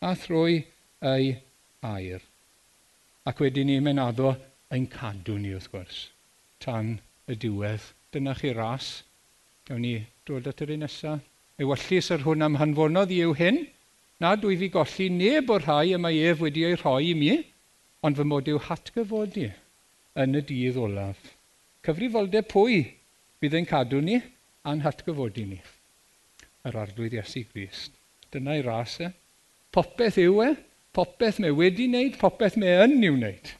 a 0.00 0.12
thrwy 0.14 0.60
ei 1.02 1.32
air. 1.82 2.22
Ac 3.26 3.42
wedyn 3.42 3.66
ni 3.66 3.80
mae'n 3.82 4.00
addo 4.04 4.36
ein 4.70 4.86
cadw 4.92 5.36
ni 5.40 5.50
wrth 5.56 5.72
gwrs 5.72 5.98
tan 6.62 6.96
y 7.26 7.34
diwedd. 7.34 7.82
Dyna 8.14 8.36
chi 8.38 8.52
ras 8.54 9.02
Gawn 9.66 9.82
ni 9.82 9.96
dod 10.28 10.46
at 10.46 10.62
yr 10.62 10.76
un 10.76 10.84
nesaf. 10.84 11.22
Ewyllus 11.58 12.12
ar 12.14 12.22
hwn 12.22 12.44
am 12.46 12.58
hanfonodd 12.60 13.12
i 13.14 13.22
yw 13.24 13.32
hyn, 13.38 13.62
nad 14.22 14.42
dwi 14.42 14.58
fi 14.60 14.68
golli 14.74 15.08
neb 15.10 15.50
o'r 15.50 15.64
rhai 15.64 15.94
y 15.96 15.98
mae 16.00 16.20
ef 16.30 16.42
wedi 16.44 16.66
ei 16.68 16.76
rhoi 16.76 17.10
i 17.10 17.14
mi, 17.18 17.32
ond 18.06 18.18
fy 18.18 18.26
mod 18.28 18.50
i'w 18.52 18.60
hatgyfodi 18.68 19.48
yn 20.22 20.38
y 20.38 20.44
dydd 20.50 20.78
olaf. 20.80 21.18
Cyfrifoldeb 21.86 22.46
pwy 22.52 22.78
bydd 23.42 23.58
ein 23.58 23.68
cadw 23.72 24.04
ni 24.04 24.20
a'n 24.68 24.84
hatgyfodi 24.86 25.48
ni? 25.50 25.60
Yr 26.66 26.80
arglwydd 26.84 27.18
Iesu 27.18 27.42
Grist. 27.50 27.96
Dyna'i 28.30 28.62
ras 28.66 28.98
e. 29.02 29.10
Popeth 29.74 30.20
yw 30.22 30.42
e, 30.46 30.50
popeth 30.94 31.40
mae 31.42 31.54
wedi 31.54 31.90
wneud, 31.90 32.16
popeth 32.20 32.56
mae 32.60 32.84
yn 32.86 33.00
i'w 33.02 33.18
wneud 33.18 33.54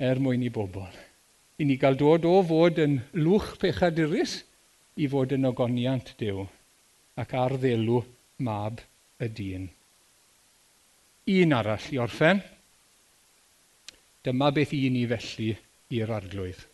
er 0.00 0.18
mwyn 0.18 0.42
i 0.42 0.50
bobl. 0.52 0.88
I 1.60 1.66
ni 1.68 1.76
gael 1.80 1.98
dod 2.00 2.24
o 2.24 2.38
fod 2.46 2.78
yn 2.80 3.02
lwch 3.14 3.58
pechadurus 3.60 4.40
i 4.96 5.08
fod 5.10 5.34
yn 5.36 5.48
ogoniant 5.50 6.14
Dyw 6.20 6.46
ac 7.20 7.34
arddelw 7.36 8.00
mab 8.46 8.80
y 9.20 9.28
dyn. 9.28 9.68
Un 11.30 11.54
arall 11.54 11.86
i 11.92 12.00
orffen. 12.00 12.40
Dyma 14.24 14.50
beth 14.56 14.72
un 14.76 14.98
i 14.98 15.06
felly 15.10 15.50
i'r 15.96 16.12
arglwydd. 16.16 16.64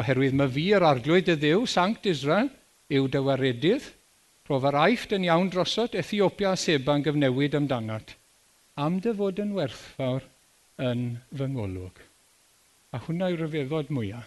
Oherwydd 0.00 0.34
mae 0.38 0.50
fi 0.50 0.64
yr 0.74 0.86
arglwydd 0.88 1.30
y 1.30 1.36
ddew, 1.38 1.66
Sankt 1.70 2.08
Israel, 2.10 2.50
yw 2.90 3.06
dywaredydd, 3.12 3.86
rof 4.48 4.66
yr 4.68 4.78
aifft 4.80 5.14
yn 5.16 5.26
iawn 5.28 5.50
drosod, 5.52 5.94
Ethiopia 5.94 6.52
a 6.52 6.58
Seba'n 6.58 7.04
gyfnewid 7.06 7.54
amdanat, 7.58 8.16
am 8.74 8.98
dy 9.04 9.14
fod 9.16 9.38
yn 9.44 9.54
werthfawr 9.56 10.26
yn 10.82 11.06
fy 11.30 11.48
ngolwg. 11.52 12.00
A 12.94 13.00
hwnna 13.06 13.30
yw'r 13.30 13.44
ryfeddod 13.46 13.92
mwyaf. 13.94 14.26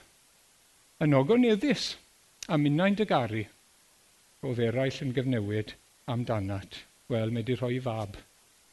Yn 1.04 1.13
ogoneddus. 1.13 1.96
A 2.48 2.56
minnau'n 2.56 2.96
dygaru 2.96 3.42
garu 3.44 4.44
roedd 4.44 4.60
eraill 4.66 4.98
yn 5.04 5.10
gyfnewid 5.16 5.74
amdanat. 6.14 6.78
Wel, 7.12 7.32
mae 7.36 7.44
wedi 7.44 7.56
rhoi 7.60 7.80
fab 7.84 8.14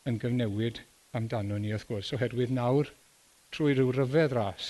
yn 0.06 0.18
gyfnewid 0.22 0.76
amdano 1.18 1.56
ni 1.58 1.72
wrth 1.74 1.86
gwrs, 1.88 2.12
oherwydd 2.14 2.52
nawr 2.54 2.92
trwy 3.56 3.74
ryw 3.74 3.90
ryfedd 3.96 4.36
ras, 4.38 4.68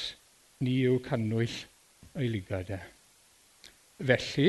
ni 0.64 0.79
yw 0.88 1.03
cannwyll 1.05 1.57
ei 2.17 2.31
ligad 2.33 2.71
e. 2.73 2.79
Felly, 4.11 4.47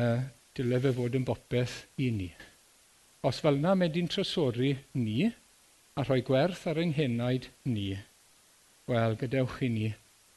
uh, 0.00 0.24
dyle 0.58 0.80
fe 0.86 0.92
fod 0.96 1.18
yn 1.20 1.26
bopeth 1.28 1.76
i 2.02 2.08
ni. 2.16 2.26
Os 3.30 3.38
fel 3.44 3.60
yna 3.60 3.76
mae 3.78 3.92
di'n 3.94 4.10
trysori 4.10 4.72
ni 4.98 5.28
a 5.30 6.06
rhoi 6.08 6.24
gwerth 6.26 6.66
ar 6.72 6.82
ein 6.82 6.96
henaid 6.98 7.46
ni, 7.70 7.92
wel, 8.90 9.14
gadewch 9.22 9.60
i 9.62 9.70
ni 9.76 9.92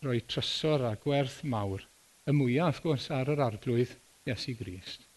roi 0.05 0.19
trysor 0.21 0.85
a 0.91 0.93
gwerth 1.07 1.41
mawr 1.55 1.87
y 2.29 2.35
mwyaf, 2.35 2.79
wrth 2.79 2.83
gwrs, 2.85 3.09
ar 3.11 3.31
yr 3.33 3.41
arglwydd 3.45 3.95
Iesu 4.29 4.55
Grist. 4.59 5.07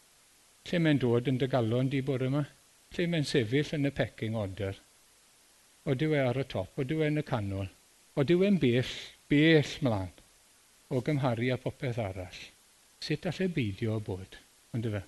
Lle 0.66 0.80
mae'n 0.82 0.98
dod 1.02 1.28
yn 1.30 1.38
dygalon 1.38 1.90
di 1.92 2.00
bore 2.06 2.26
yma? 2.30 2.42
Lle 2.96 3.06
mae'n 3.10 3.28
sefyll 3.30 3.74
yn 3.76 3.86
y 3.86 3.92
pecking 3.94 4.38
order? 4.38 4.78
O 5.86 5.94
dyw 5.94 6.16
e 6.16 6.22
ar 6.26 6.40
y 6.42 6.46
top, 6.50 6.72
o 6.74 6.82
dyw 6.82 7.04
e 7.04 7.10
yn 7.12 7.22
y 7.22 7.26
canol, 7.26 7.68
o 8.18 8.24
dyw 8.26 8.42
e'n 8.48 8.58
bell, 8.62 8.94
bell 9.30 9.74
mlaen, 9.86 10.14
o 10.90 11.02
gymharu 11.06 11.52
â 11.54 11.58
popeth 11.62 12.00
arall. 12.02 12.40
Sut 13.06 13.28
all 13.30 13.44
e 13.44 13.48
beidio 13.58 13.98
o 13.98 14.02
bod? 14.02 14.40
Ond 14.74 14.88
fe, 14.96 15.02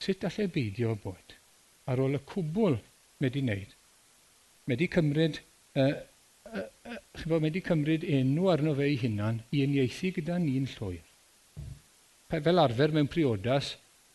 Sut 0.00 0.24
all 0.24 0.40
e 0.44 0.46
beidio 0.54 0.94
o 0.94 1.00
bod? 1.02 1.34
Ar 1.90 2.00
ôl 2.04 2.16
y 2.16 2.22
cwbl 2.32 2.78
mae 2.78 3.26
wedi 3.26 3.42
wneud. 3.42 3.74
Mae 4.64 4.76
wedi 4.76 4.88
cymryd 4.94 5.40
uh, 5.40 5.90
uh, 5.90 6.64
uh, 6.88 6.98
chyfo, 7.18 7.36
mae 7.36 7.48
wedi 7.48 7.62
cymryd 7.66 8.06
enw 8.16 8.48
arno 8.52 8.74
fe 8.78 8.86
ei 8.88 8.98
hunan 9.02 9.42
i 9.50 9.64
uniaethu 9.66 10.12
gyda 10.16 10.38
ni'n 10.40 10.68
llwyr 10.76 11.07
fel 12.28 12.60
arfer 12.60 12.92
mewn 12.92 13.08
priodas 13.08 13.70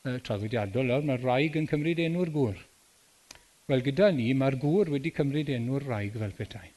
uh, 0.05 0.19
traddodiadol 0.21 0.85
nawr, 0.85 1.05
mae'r 1.07 1.23
rhaeg 1.25 1.57
yn 1.57 1.69
cymryd 1.71 2.01
enw'r 2.03 2.29
gŵr. 2.35 2.59
Wel, 3.71 3.81
gyda 3.87 4.11
ni, 4.13 4.27
mae'r 4.37 4.59
gŵr 4.61 4.91
wedi 4.93 5.13
cymryd 5.17 5.49
enw'r 5.55 5.87
rhaeg 5.87 6.19
fel 6.21 6.35
petai. 6.37 6.69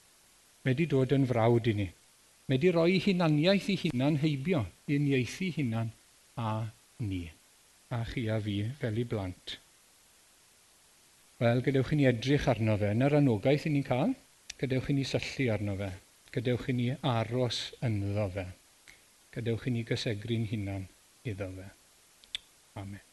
Mae 0.65 0.73
wedi 0.73 0.87
dod 0.95 1.13
yn 1.13 1.29
frawd 1.29 1.69
i 1.69 1.77
ni. 1.83 1.89
Mae 2.47 2.57
wedi 2.57 2.73
rhoi 2.73 2.97
hunaniaeth 3.05 3.69
i 3.75 3.77
hunan 3.85 4.17
heibio, 4.25 4.65
uniaethu 4.89 5.51
hunan 5.59 5.93
a 6.41 6.57
ni, 7.05 7.23
a 7.93 8.01
chi 8.09 8.27
a 8.33 8.41
fi 8.41 8.57
fel 8.81 9.05
i 9.05 9.07
blant. 9.13 9.59
Wel, 11.43 11.61
gadewch 11.61 11.93
i 11.93 12.01
ni 12.01 12.09
edrych 12.09 12.49
arno 12.49 12.81
fe. 12.81 12.95
Yna'r 12.97 13.21
anogaeth 13.21 13.69
i 13.69 13.77
ni'n 13.77 13.85
cael, 13.85 14.17
gadewch 14.57 14.89
i 14.89 14.97
ni 14.97 15.05
syllu 15.05 15.51
arno 15.53 15.77
fe. 15.77 15.93
Gadewch 16.33 16.71
i 16.73 16.81
ni 16.81 16.93
aros 16.97 17.65
ynddo 17.85 18.31
fe. 18.33 18.51
Gadewch 19.37 19.69
i 19.69 19.77
ni 19.77 19.85
gysegru'n 19.85 20.49
hunan. 20.55 20.87
i 21.27 21.35
dove. 21.35 21.71
Amen. 22.77 23.06